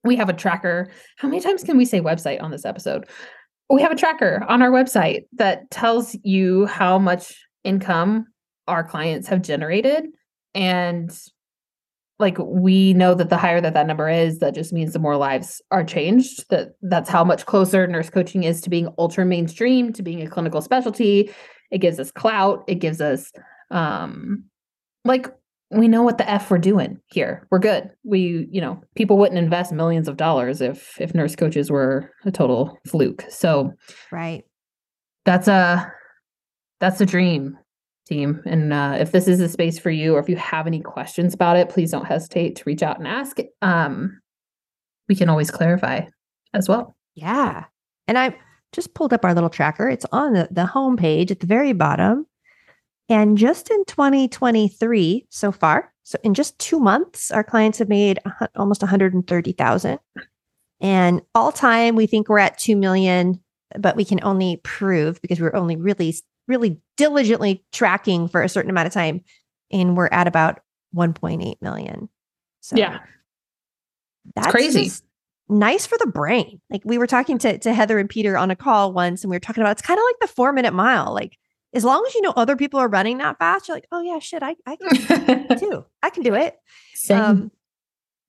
we 0.04 0.16
have 0.16 0.30
a 0.30 0.34
tracker. 0.34 0.90
How 1.18 1.28
many 1.28 1.42
times 1.42 1.64
can 1.64 1.78
we 1.78 1.86
say 1.86 2.02
website 2.02 2.42
on 2.42 2.52
this 2.52 2.66
episode? 2.66 3.08
We 3.70 3.82
have 3.82 3.92
a 3.92 3.96
tracker 3.96 4.44
on 4.48 4.62
our 4.62 4.72
website 4.72 5.26
that 5.34 5.70
tells 5.70 6.18
you 6.24 6.66
how 6.66 6.98
much 6.98 7.36
income 7.64 8.26
our 8.70 8.84
clients 8.84 9.28
have 9.28 9.42
generated 9.42 10.06
and 10.56 11.12
like 12.20 12.38
we 12.38 12.94
know 12.94 13.14
that 13.16 13.30
the 13.30 13.38
higher 13.38 13.62
that 13.62 13.74
that 13.74 13.88
number 13.88 14.10
is 14.10 14.40
that 14.40 14.54
just 14.54 14.74
means 14.74 14.94
the 14.94 15.00
more 15.00 15.18
lives 15.18 15.62
are 15.72 15.84
changed 15.84 16.46
that 16.50 16.70
that's 16.82 17.10
how 17.10 17.24
much 17.24 17.46
closer 17.46 17.88
nurse 17.88 18.10
coaching 18.10 18.44
is 18.44 18.62
to 18.62 18.70
being 18.70 18.94
ultra 18.98 19.26
mainstream 19.26 19.92
to 19.94 20.04
being 20.04 20.22
a 20.22 20.30
clinical 20.30 20.62
specialty. 20.62 21.32
It 21.72 21.80
gives 21.80 22.00
us 22.00 22.12
clout 22.12 22.64
it 22.68 22.76
gives 22.76 23.02
us 23.02 23.32
um 23.72 24.44
like 25.06 25.28
we 25.72 25.88
know 25.88 26.02
what 26.02 26.18
the 26.18 26.30
f 26.30 26.50
we're 26.50 26.58
doing 26.58 27.00
here. 27.08 27.48
We're 27.52 27.60
good. 27.60 27.92
We 28.04 28.48
you 28.52 28.60
know 28.60 28.82
people 28.96 29.18
wouldn't 29.18 29.38
invest 29.38 29.72
millions 29.72 30.08
of 30.08 30.18
dollars 30.18 30.62
if 30.62 31.00
if 31.00 31.14
nurse 31.14 31.36
coaches 31.36 31.72
were 31.72 32.12
a 32.26 32.32
total 32.32 32.78
fluke. 32.88 33.24
So 33.30 33.74
right. 34.12 34.44
that's 35.26 35.48
a 35.48 35.92
that's 36.80 37.00
a 37.02 37.06
dream 37.06 37.58
team. 38.06 38.42
And 38.46 38.74
uh, 38.74 38.98
if 39.00 39.12
this 39.12 39.28
is 39.28 39.40
a 39.40 39.50
space 39.50 39.78
for 39.80 39.92
you, 39.92 40.16
or 40.16 40.20
if 40.20 40.30
you 40.30 40.36
have 40.36 40.68
any 40.68 40.82
questions 40.82 41.34
about 41.34 41.58
it, 41.58 41.70
please 41.70 41.92
don't 41.92 42.06
hesitate 42.06 42.56
to 42.58 42.64
reach 42.66 42.84
out 42.84 42.98
and 42.98 43.08
ask. 43.08 43.38
Um, 43.62 44.20
we 45.08 45.16
can 45.16 45.30
always 45.30 45.52
clarify 45.52 46.02
as 46.54 46.68
well. 46.68 46.96
Yeah. 47.16 47.66
And 48.08 48.18
I 48.18 48.36
just 48.72 48.94
pulled 48.94 49.14
up 49.14 49.26
our 49.26 49.34
little 49.34 49.50
tracker. 49.50 49.90
It's 49.90 50.06
on 50.12 50.34
the, 50.34 50.48
the 50.52 50.66
home 50.66 50.98
page 50.98 51.32
at 51.32 51.40
the 51.40 51.48
very 51.48 51.74
bottom. 51.74 52.26
And 53.10 53.38
just 53.38 53.72
in 53.72 53.84
2023 53.86 55.26
so 55.30 55.52
far, 55.52 55.92
so 56.04 56.18
in 56.24 56.34
just 56.34 56.58
two 56.60 56.80
months, 56.80 57.32
our 57.32 57.44
clients 57.44 57.80
have 57.80 57.90
made 57.90 58.20
almost 58.56 58.82
130,000. 58.82 60.00
And 60.82 61.22
all 61.36 61.52
time, 61.52 61.96
we 61.96 62.08
think 62.08 62.30
we're 62.30 62.40
at 62.40 62.58
2 62.58 62.76
million, 62.76 63.40
but 63.78 63.96
we 63.96 64.06
can 64.06 64.20
only 64.24 64.62
prove 64.64 65.22
because 65.22 65.40
we're 65.40 65.56
only 65.56 65.76
really 65.76 66.16
really 66.50 66.82
diligently 66.98 67.64
tracking 67.72 68.28
for 68.28 68.42
a 68.42 68.50
certain 68.50 68.70
amount 68.70 68.88
of 68.88 68.94
time 68.94 69.22
and 69.72 69.96
we're 69.96 70.10
at 70.12 70.28
about 70.28 70.60
1.8 70.96 71.56
million. 71.62 72.10
So 72.62 72.76
yeah. 72.76 73.00
That's 74.36 74.48
it's 74.48 74.52
crazy. 74.52 74.92
nice 75.48 75.86
for 75.86 75.98
the 75.98 76.08
brain. 76.08 76.60
Like 76.70 76.82
we 76.84 76.98
were 76.98 77.08
talking 77.08 77.38
to, 77.40 77.58
to 77.60 77.74
Heather 77.74 78.00
and 78.00 78.10
Peter 78.10 78.38
on 78.38 78.52
a 78.52 78.56
call 78.56 78.94
once, 78.94 79.24
and 79.24 79.32
we 79.32 79.36
were 79.36 79.40
talking 79.40 79.62
about 79.64 79.72
it's 79.72 79.82
kind 79.82 80.00
of 80.00 80.04
like 80.04 80.20
the 80.22 80.28
four 80.28 80.54
minute 80.54 80.74
mile. 80.74 81.14
Like 81.14 81.38
as 81.74 81.84
long 81.84 82.04
as 82.08 82.14
you 82.16 82.22
know 82.22 82.34
other 82.36 82.56
people 82.56 82.80
are 82.80 82.90
running 82.90 83.20
that 83.20 83.38
fast, 83.40 83.68
you're 83.68 83.78
like, 83.78 83.88
oh 83.92 84.02
yeah, 84.02 84.20
shit, 84.20 84.44
I, 84.44 84.56
I 84.66 84.76
can 84.76 85.60
too. 85.60 85.86
I 86.04 86.10
can 86.10 86.24
do 86.24 86.36
it. 86.36 86.58
Same. 86.96 87.22
Um, 87.22 87.52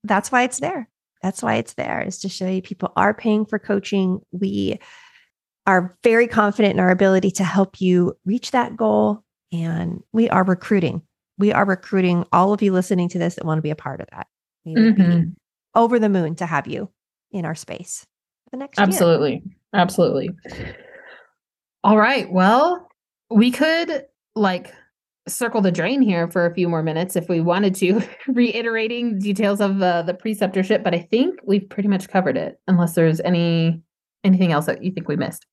that's 0.05 0.33
why 0.33 0.45
it's 0.45 0.61
there. 0.61 0.89
That's 1.23 1.43
why 1.43 1.57
it's 1.57 1.75
there 1.75 2.03
is 2.03 2.21
to 2.21 2.31
show 2.31 2.49
you 2.49 2.63
people 2.63 2.93
are 2.97 3.13
paying 3.13 3.45
for 3.45 3.59
coaching. 3.59 4.21
We 4.33 4.79
are 5.71 5.97
very 6.03 6.27
confident 6.27 6.75
in 6.75 6.81
our 6.81 6.91
ability 6.91 7.31
to 7.31 7.45
help 7.45 7.81
you 7.81 8.17
reach 8.25 8.51
that 8.51 8.77
goal. 8.77 9.23
And 9.53 10.03
we 10.13 10.29
are 10.29 10.43
recruiting. 10.45 11.03
We 11.39 11.53
are 11.53 11.65
recruiting 11.65 12.25
all 12.33 12.53
of 12.53 12.61
you 12.61 12.73
listening 12.73 13.09
to 13.11 13.19
this 13.19 13.37
that 13.37 13.45
want 13.45 13.59
to 13.59 13.63
be 13.63 13.71
a 13.71 13.77
part 13.77 14.01
of 14.01 14.09
that. 14.13 14.27
We 14.65 14.75
would 14.75 14.97
be 14.97 15.03
Mhm. 15.03 15.35
over 15.75 15.99
the 15.99 16.09
moon 16.09 16.35
to 16.37 16.47
have 16.47 16.67
you 16.67 16.91
in 17.31 17.45
our 17.45 17.55
space 17.55 18.05
the 18.51 18.59
next 18.59 18.79
year. 18.79 18.87
Absolutely. 18.87 19.43
Absolutely. 19.73 20.31
All 21.85 21.97
right. 21.97 22.31
Well, 22.31 22.89
we 23.31 23.51
could 23.53 24.07
like 24.35 24.75
circle 25.29 25.61
the 25.61 25.71
drain 25.71 26.03
here 26.03 26.29
for 26.31 26.47
a 26.47 26.55
few 26.55 26.69
more 26.69 26.83
minutes 26.83 27.15
if 27.15 27.29
we 27.29 27.41
wanted 27.41 27.75
to, 27.77 28.03
reiterating 28.29 29.19
details 29.21 29.61
of 29.61 29.81
uh, 29.81 30.03
the 30.03 30.15
preceptorship, 30.15 30.83
but 30.83 30.95
I 30.95 31.01
think 31.11 31.39
we've 31.45 31.69
pretty 31.69 31.89
much 31.89 32.09
covered 32.09 32.37
it 32.37 32.59
unless 32.67 32.95
there's 32.95 33.21
any 33.21 33.81
anything 34.25 34.53
else 34.53 34.67
that 34.67 34.83
you 34.85 34.91
think 34.91 35.09
we 35.09 35.17
missed. 35.17 35.47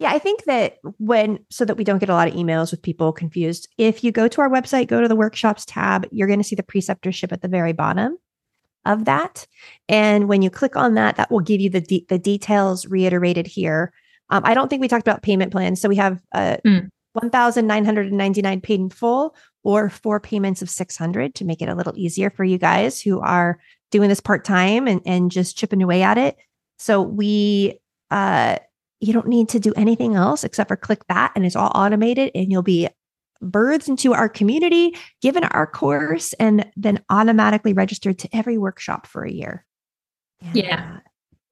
Yeah, 0.00 0.10
I 0.12 0.18
think 0.18 0.44
that 0.44 0.78
when, 0.98 1.40
so 1.50 1.66
that 1.66 1.76
we 1.76 1.84
don't 1.84 1.98
get 1.98 2.08
a 2.08 2.14
lot 2.14 2.26
of 2.26 2.34
emails 2.34 2.70
with 2.70 2.80
people 2.80 3.12
confused, 3.12 3.68
if 3.76 4.02
you 4.02 4.10
go 4.10 4.28
to 4.28 4.40
our 4.40 4.48
website, 4.48 4.88
go 4.88 5.02
to 5.02 5.08
the 5.08 5.14
workshops 5.14 5.66
tab, 5.66 6.06
you're 6.10 6.26
going 6.26 6.40
to 6.40 6.44
see 6.44 6.56
the 6.56 6.62
preceptorship 6.62 7.32
at 7.32 7.42
the 7.42 7.48
very 7.48 7.74
bottom 7.74 8.16
of 8.86 9.04
that. 9.04 9.46
And 9.90 10.26
when 10.26 10.40
you 10.40 10.48
click 10.48 10.74
on 10.74 10.94
that, 10.94 11.16
that 11.16 11.30
will 11.30 11.40
give 11.40 11.60
you 11.60 11.68
the, 11.68 11.82
de- 11.82 12.06
the 12.08 12.18
details 12.18 12.86
reiterated 12.86 13.46
here. 13.46 13.92
Um, 14.30 14.42
I 14.46 14.54
don't 14.54 14.68
think 14.68 14.80
we 14.80 14.88
talked 14.88 15.06
about 15.06 15.22
payment 15.22 15.52
plans. 15.52 15.82
So 15.82 15.88
we 15.88 15.96
have 15.96 16.22
uh, 16.32 16.56
Mm. 16.64 16.88
1,999 17.12 18.60
paid 18.60 18.80
in 18.80 18.88
full 18.88 19.34
or 19.64 19.90
four 19.90 20.20
payments 20.20 20.62
of 20.62 20.70
600 20.70 21.34
to 21.34 21.44
make 21.44 21.60
it 21.60 21.68
a 21.68 21.74
little 21.74 21.92
easier 21.96 22.30
for 22.30 22.44
you 22.44 22.56
guys 22.56 23.00
who 23.00 23.20
are 23.20 23.58
doing 23.90 24.08
this 24.08 24.20
part 24.20 24.44
time 24.44 24.86
and, 24.86 25.02
and 25.04 25.30
just 25.30 25.58
chipping 25.58 25.82
away 25.82 26.02
at 26.02 26.16
it. 26.18 26.36
So 26.78 27.02
we, 27.02 27.80
uh, 28.10 28.58
you 29.00 29.12
don't 29.12 29.26
need 29.28 29.48
to 29.50 29.58
do 29.60 29.72
anything 29.76 30.14
else 30.14 30.44
except 30.44 30.68
for 30.68 30.76
click 30.76 31.00
that 31.08 31.32
and 31.34 31.44
it's 31.46 31.56
all 31.56 31.72
automated 31.74 32.30
and 32.34 32.52
you'll 32.52 32.62
be 32.62 32.88
birthed 33.42 33.88
into 33.88 34.12
our 34.12 34.28
community, 34.28 34.94
given 35.22 35.44
our 35.44 35.66
course, 35.66 36.34
and 36.34 36.70
then 36.76 37.02
automatically 37.08 37.72
registered 37.72 38.18
to 38.18 38.28
every 38.36 38.58
workshop 38.58 39.06
for 39.06 39.24
a 39.24 39.30
year. 39.32 39.64
Yeah. 40.52 40.96
uh, 40.96 41.00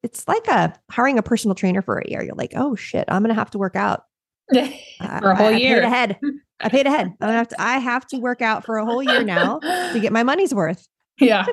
it's 0.02 0.28
like 0.28 0.46
a 0.48 0.74
hiring 0.90 1.18
a 1.18 1.22
personal 1.22 1.54
trainer 1.54 1.82
for 1.82 1.98
a 1.98 2.08
year. 2.08 2.22
You're 2.22 2.34
like, 2.34 2.52
oh 2.54 2.76
shit, 2.76 3.04
I'm 3.08 3.22
gonna 3.22 3.34
have 3.34 3.50
to 3.52 3.58
work 3.58 3.74
out 3.76 4.02
Uh, 4.54 5.20
For 5.20 5.30
a 5.30 5.36
whole 5.36 5.46
I- 5.46 5.50
I 5.50 5.52
paid 5.54 5.62
year. 5.62 5.82
ahead. 5.82 6.18
I 6.60 6.68
paid 6.68 6.86
ahead. 6.86 7.06
I'm 7.06 7.16
gonna 7.20 7.32
have 7.34 7.48
to, 7.48 7.60
I 7.60 7.78
have 7.78 8.06
to 8.08 8.18
work 8.18 8.42
out 8.42 8.64
for 8.64 8.76
a 8.78 8.84
whole 8.84 9.02
year 9.02 9.22
now 9.24 9.58
to 9.60 9.98
get 10.00 10.12
my 10.12 10.22
money's 10.24 10.52
worth. 10.54 10.86
yeah. 11.20 11.46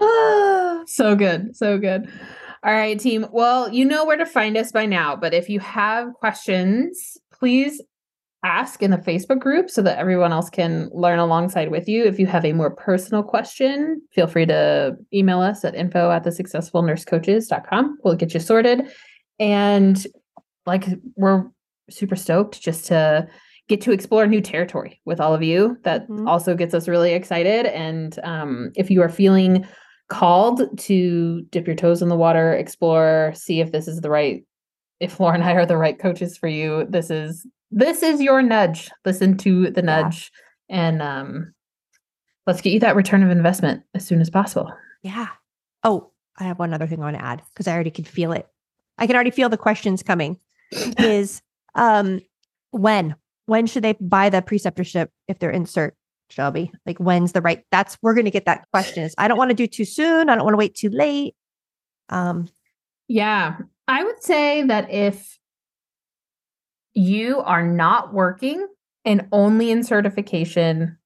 Ah, 0.00 0.82
so 0.86 1.14
good. 1.16 1.56
So 1.56 1.78
good. 1.78 2.10
All 2.64 2.72
right, 2.72 2.98
team. 2.98 3.26
Well, 3.30 3.70
you 3.72 3.84
know 3.84 4.04
where 4.06 4.16
to 4.16 4.24
find 4.24 4.56
us 4.56 4.72
by 4.72 4.86
now, 4.86 5.16
but 5.16 5.34
if 5.34 5.50
you 5.50 5.60
have 5.60 6.14
questions, 6.14 7.18
please 7.32 7.80
ask 8.42 8.82
in 8.82 8.90
the 8.90 8.96
Facebook 8.98 9.38
group 9.38 9.68
so 9.70 9.82
that 9.82 9.98
everyone 9.98 10.32
else 10.32 10.48
can 10.50 10.88
learn 10.92 11.18
alongside 11.18 11.70
with 11.70 11.88
you. 11.88 12.04
If 12.04 12.18
you 12.18 12.26
have 12.26 12.44
a 12.44 12.52
more 12.52 12.70
personal 12.70 13.22
question, 13.22 14.00
feel 14.12 14.26
free 14.26 14.46
to 14.46 14.96
email 15.12 15.40
us 15.40 15.64
at 15.64 15.74
info 15.74 16.10
at 16.10 16.24
the 16.24 16.30
successfulnursecoaches.com. 16.30 17.98
We'll 18.02 18.16
get 18.16 18.32
you 18.34 18.40
sorted. 18.40 18.88
And 19.38 20.06
like 20.66 20.86
we're 21.16 21.44
super 21.90 22.16
stoked 22.16 22.62
just 22.62 22.86
to 22.86 23.26
get 23.68 23.80
to 23.82 23.92
explore 23.92 24.26
new 24.26 24.40
territory 24.42 25.00
with 25.04 25.20
all 25.20 25.34
of 25.34 25.42
you. 25.42 25.78
That 25.84 26.06
Mhm. 26.08 26.26
also 26.28 26.54
gets 26.54 26.74
us 26.74 26.86
really 26.88 27.12
excited. 27.12 27.66
And 27.66 28.18
um, 28.24 28.72
if 28.76 28.90
you 28.90 29.00
are 29.02 29.08
feeling 29.08 29.66
called 30.08 30.78
to 30.78 31.42
dip 31.50 31.66
your 31.66 31.76
toes 31.76 32.02
in 32.02 32.08
the 32.08 32.16
water, 32.16 32.52
explore, 32.52 33.32
see 33.34 33.60
if 33.60 33.72
this 33.72 33.88
is 33.88 34.00
the 34.00 34.10
right, 34.10 34.44
if 35.00 35.18
Laura 35.18 35.34
and 35.34 35.44
I 35.44 35.52
are 35.52 35.66
the 35.66 35.76
right 35.76 35.98
coaches 35.98 36.36
for 36.36 36.48
you, 36.48 36.86
this 36.88 37.10
is 37.10 37.46
this 37.70 38.02
is 38.02 38.20
your 38.20 38.40
nudge. 38.42 38.90
Listen 39.04 39.36
to 39.38 39.70
the 39.70 39.80
Yeah. 39.80 40.02
nudge, 40.02 40.30
and 40.68 41.02
um, 41.02 41.54
let's 42.46 42.60
get 42.60 42.72
you 42.72 42.80
that 42.80 42.96
return 42.96 43.22
of 43.22 43.30
investment 43.30 43.82
as 43.94 44.06
soon 44.06 44.20
as 44.20 44.30
possible. 44.30 44.72
Yeah. 45.02 45.28
Oh, 45.82 46.10
I 46.38 46.44
have 46.44 46.58
one 46.58 46.72
other 46.72 46.86
thing 46.86 47.00
I 47.00 47.04
want 47.04 47.16
to 47.16 47.24
add 47.24 47.42
because 47.52 47.66
I 47.66 47.74
already 47.74 47.90
can 47.90 48.04
feel 48.04 48.32
it. 48.32 48.46
I 48.98 49.06
can 49.06 49.16
already 49.16 49.30
feel 49.32 49.48
the 49.48 49.56
questions 49.56 50.02
coming. 50.02 50.38
Is 50.98 51.42
um 51.74 52.20
when? 52.70 53.16
When 53.46 53.66
should 53.66 53.84
they 53.84 53.94
buy 54.00 54.30
the 54.30 54.40
preceptorship 54.40 55.08
if 55.28 55.38
they're 55.38 55.50
insert, 55.50 55.94
Shelby? 56.34 56.72
Like 56.84 56.98
when's 56.98 57.32
the 57.32 57.40
right 57.40 57.64
that's 57.70 57.96
we're 58.02 58.14
gonna 58.14 58.30
get 58.30 58.44
that 58.46 58.66
question. 58.72 59.04
Is 59.04 59.14
I 59.16 59.28
don't 59.28 59.38
want 59.38 59.50
to 59.50 59.54
do 59.54 59.66
too 59.66 59.84
soon. 59.84 60.28
I 60.28 60.34
don't 60.34 60.44
want 60.44 60.54
to 60.54 60.58
wait 60.58 60.74
too 60.74 60.90
late. 60.90 61.34
Um 62.08 62.48
Yeah, 63.08 63.56
I 63.86 64.04
would 64.04 64.22
say 64.22 64.62
that 64.64 64.90
if 64.90 65.38
you 66.94 67.40
are 67.40 67.66
not 67.66 68.12
working 68.12 68.66
and 69.04 69.28
only 69.32 69.70
in 69.70 69.82
certification, 69.82 70.96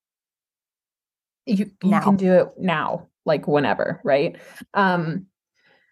you, 1.47 1.71
you 1.83 1.91
Now. 1.91 2.01
can 2.01 2.17
do 2.17 2.33
it 2.33 2.49
now, 2.59 3.09
like 3.25 3.49
whenever, 3.49 4.01
right? 4.05 4.37
Um, 4.75 5.27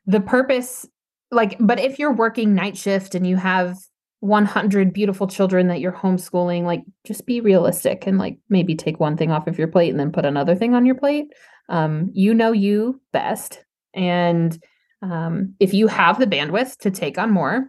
the 0.06 0.20
purpose, 0.20 0.86
like, 1.30 1.56
but 1.58 1.80
if 1.80 1.98
you're 1.98 2.12
working 2.12 2.54
night 2.54 2.76
shift 2.76 3.14
and 3.14 3.26
you 3.26 3.36
have 3.36 3.78
100 4.20 4.92
beautiful 4.92 5.26
children 5.26 5.68
that 5.68 5.80
you're 5.80 5.92
homeschooling, 5.92 6.64
like, 6.64 6.82
just 7.04 7.26
be 7.26 7.40
realistic 7.40 8.06
and 8.06 8.18
like 8.18 8.38
maybe 8.48 8.74
take 8.74 8.98
one 8.98 9.16
thing 9.16 9.30
off 9.30 9.46
of 9.46 9.58
your 9.58 9.68
plate 9.68 9.90
and 9.90 10.00
then 10.00 10.12
put 10.12 10.24
another 10.24 10.54
thing 10.54 10.74
on 10.74 10.86
your 10.86 10.94
plate. 10.94 11.26
Um, 11.68 12.10
you 12.12 12.32
know 12.34 12.52
you 12.52 13.00
best. 13.12 13.64
And 13.94 14.58
um, 15.02 15.54
if 15.60 15.74
you 15.74 15.86
have 15.88 16.18
the 16.18 16.26
bandwidth 16.26 16.78
to 16.78 16.90
take 16.90 17.18
on 17.18 17.30
more, 17.30 17.66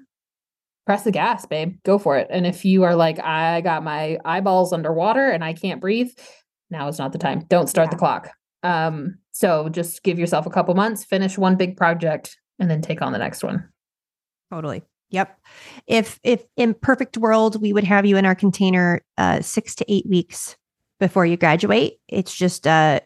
press 0.85 1.03
the 1.03 1.11
gas, 1.11 1.45
babe. 1.45 1.75
Go 1.83 1.99
for 1.99 2.17
it. 2.17 2.27
And 2.29 2.47
if 2.47 2.63
you 2.63 2.83
are 2.83 2.95
like, 2.95 3.19
I 3.19 3.61
got 3.61 3.83
my 3.83 4.17
eyeballs 4.23 4.73
underwater 4.73 5.29
and 5.29 5.43
I 5.43 5.53
can't 5.53 5.81
breathe, 5.81 6.09
now 6.69 6.87
is 6.87 6.97
not 6.99 7.11
the 7.11 7.17
time. 7.17 7.45
Don't 7.49 7.69
start 7.69 7.91
the 7.91 7.97
clock. 7.97 8.29
Um, 8.63 9.17
so 9.31 9.69
just 9.69 10.03
give 10.03 10.17
yourself 10.17 10.45
a 10.45 10.49
couple 10.49 10.73
months, 10.75 11.03
finish 11.03 11.37
one 11.37 11.55
big 11.55 11.77
project, 11.77 12.37
and 12.59 12.69
then 12.69 12.81
take 12.81 13.01
on 13.01 13.11
the 13.11 13.19
next 13.19 13.43
one. 13.43 13.69
Totally. 14.51 14.81
Yep. 15.09 15.39
If 15.87 16.19
if 16.23 16.43
in 16.57 16.73
perfect 16.73 17.17
world 17.17 17.61
we 17.61 17.71
would 17.73 17.85
have 17.85 18.05
you 18.05 18.17
in 18.17 18.25
our 18.25 18.35
container 18.35 19.01
uh 19.17 19.41
6 19.41 19.75
to 19.75 19.85
8 19.91 20.05
weeks 20.09 20.55
before 20.99 21.25
you 21.25 21.37
graduate. 21.37 21.99
It's 22.07 22.35
just 22.35 22.65
a 22.67 23.01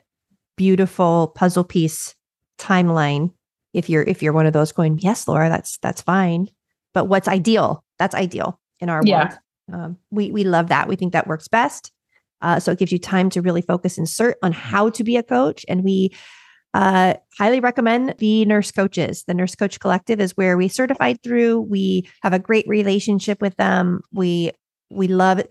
beautiful 0.58 1.32
puzzle 1.36 1.64
piece 1.64 2.16
timeline 2.58 3.32
if 3.74 3.90
you're 3.90 4.04
if 4.04 4.22
you're 4.22 4.34
one 4.34 4.46
of 4.46 4.54
those 4.54 4.72
going, 4.72 5.00
"Yes, 5.00 5.28
Laura, 5.28 5.50
that's 5.50 5.78
that's 5.80 6.02
fine." 6.02 6.48
But 6.94 7.06
what's 7.06 7.28
ideal? 7.28 7.84
That's 8.00 8.16
ideal 8.16 8.60
in 8.80 8.90
our 8.90 9.02
Yeah. 9.06 9.20
world. 9.28 9.40
Um, 9.72 9.98
we 10.10 10.32
we 10.32 10.44
love 10.44 10.68
that. 10.70 10.88
We 10.88 10.96
think 10.96 11.14
that 11.14 11.28
works 11.28 11.48
best. 11.48 11.92
Uh, 12.42 12.60
so 12.60 12.72
it 12.72 12.80
gives 12.80 12.92
you 12.92 12.98
time 13.00 13.30
to 13.30 13.42
really 13.42 13.62
focus 13.62 13.98
and 13.98 14.08
cert 14.08 14.34
on 14.42 14.52
how 14.52 14.90
to 14.90 15.04
be 15.04 15.16
a 15.16 15.24
coach. 15.24 15.64
And 15.70 15.84
we 15.84 16.12
uh, 16.74 17.16
highly 17.38 17.60
recommend 17.60 18.16
the 18.20 18.46
Nurse 18.46 18.72
Coaches. 18.72 19.24
The 19.28 19.34
Nurse 19.34 19.56
Coach 19.56 19.80
Collective 19.80 20.20
is 20.20 20.38
where 20.38 20.58
we 20.58 20.68
certified 20.68 21.22
through. 21.22 21.62
We 21.62 22.08
have 22.24 22.34
a 22.34 22.40
great 22.40 22.68
relationship 22.68 23.42
with 23.42 23.56
them. 23.58 24.02
We 24.12 24.52
we 24.90 25.08
love 25.08 25.42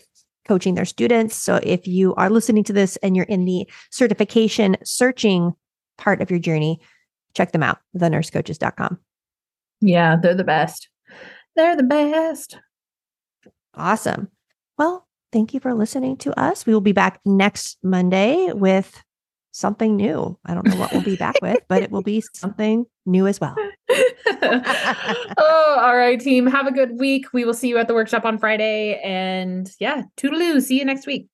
coaching 0.47 0.75
their 0.75 0.85
students. 0.85 1.37
So 1.37 1.61
if 1.63 1.87
you 1.87 2.15
are 2.15 2.31
listening 2.31 2.65
to 2.65 2.73
this 2.73 2.97
and 2.99 3.17
you're 3.17 3.27
in 3.27 3.45
the 3.45 3.69
certification 3.91 4.77
searching 4.85 5.53
part 5.99 6.21
of 6.21 6.31
your 6.31 6.41
journey, 6.41 6.81
check 7.35 7.53
them 7.53 7.63
out. 7.63 7.79
TheNurseCoaches.com. 7.97 8.99
Yeah, 9.81 10.17
they're 10.17 10.35
the 10.35 10.45
best. 10.45 10.89
They're 11.57 11.77
the 11.77 11.83
best. 11.83 12.59
Awesome. 13.75 14.29
Well, 14.77 15.07
thank 15.33 15.55
you 15.55 15.61
for 15.61 15.75
listening 15.75 16.17
to 16.19 16.39
us. 16.39 16.67
We 16.67 16.75
will 16.75 16.81
be 16.81 16.93
back 16.93 17.21
next 17.25 17.79
Monday 17.83 18.53
with 18.53 19.03
something 19.53 19.97
new. 19.97 20.39
I 20.47 20.55
don't 20.55 20.67
know 20.67 20.77
what 20.77 20.93
we'll 20.93 21.03
be 21.03 21.17
back 21.17 21.37
with, 21.43 21.59
but 21.69 21.83
it 21.83 21.91
will 21.91 22.03
be 22.03 22.21
something 22.35 22.87
new 23.07 23.27
as 23.27 23.41
well. 23.41 23.57
oh, 24.43 25.79
all 25.81 25.97
right, 25.97 26.21
team. 26.21 26.47
Have 26.47 26.67
a 26.67 26.73
good 26.73 26.99
week. 26.99 27.27
We 27.33 27.45
will 27.45 27.55
see 27.55 27.69
you 27.69 27.79
at 27.79 27.89
the 27.89 27.95
workshop 27.95 28.25
on 28.25 28.39
Friday. 28.39 29.01
And 29.03 29.71
yeah, 29.79 30.03
toodaloo. 30.17 30.63
See 30.63 30.79
you 30.79 30.85
next 30.85 31.07
week. 31.07 31.29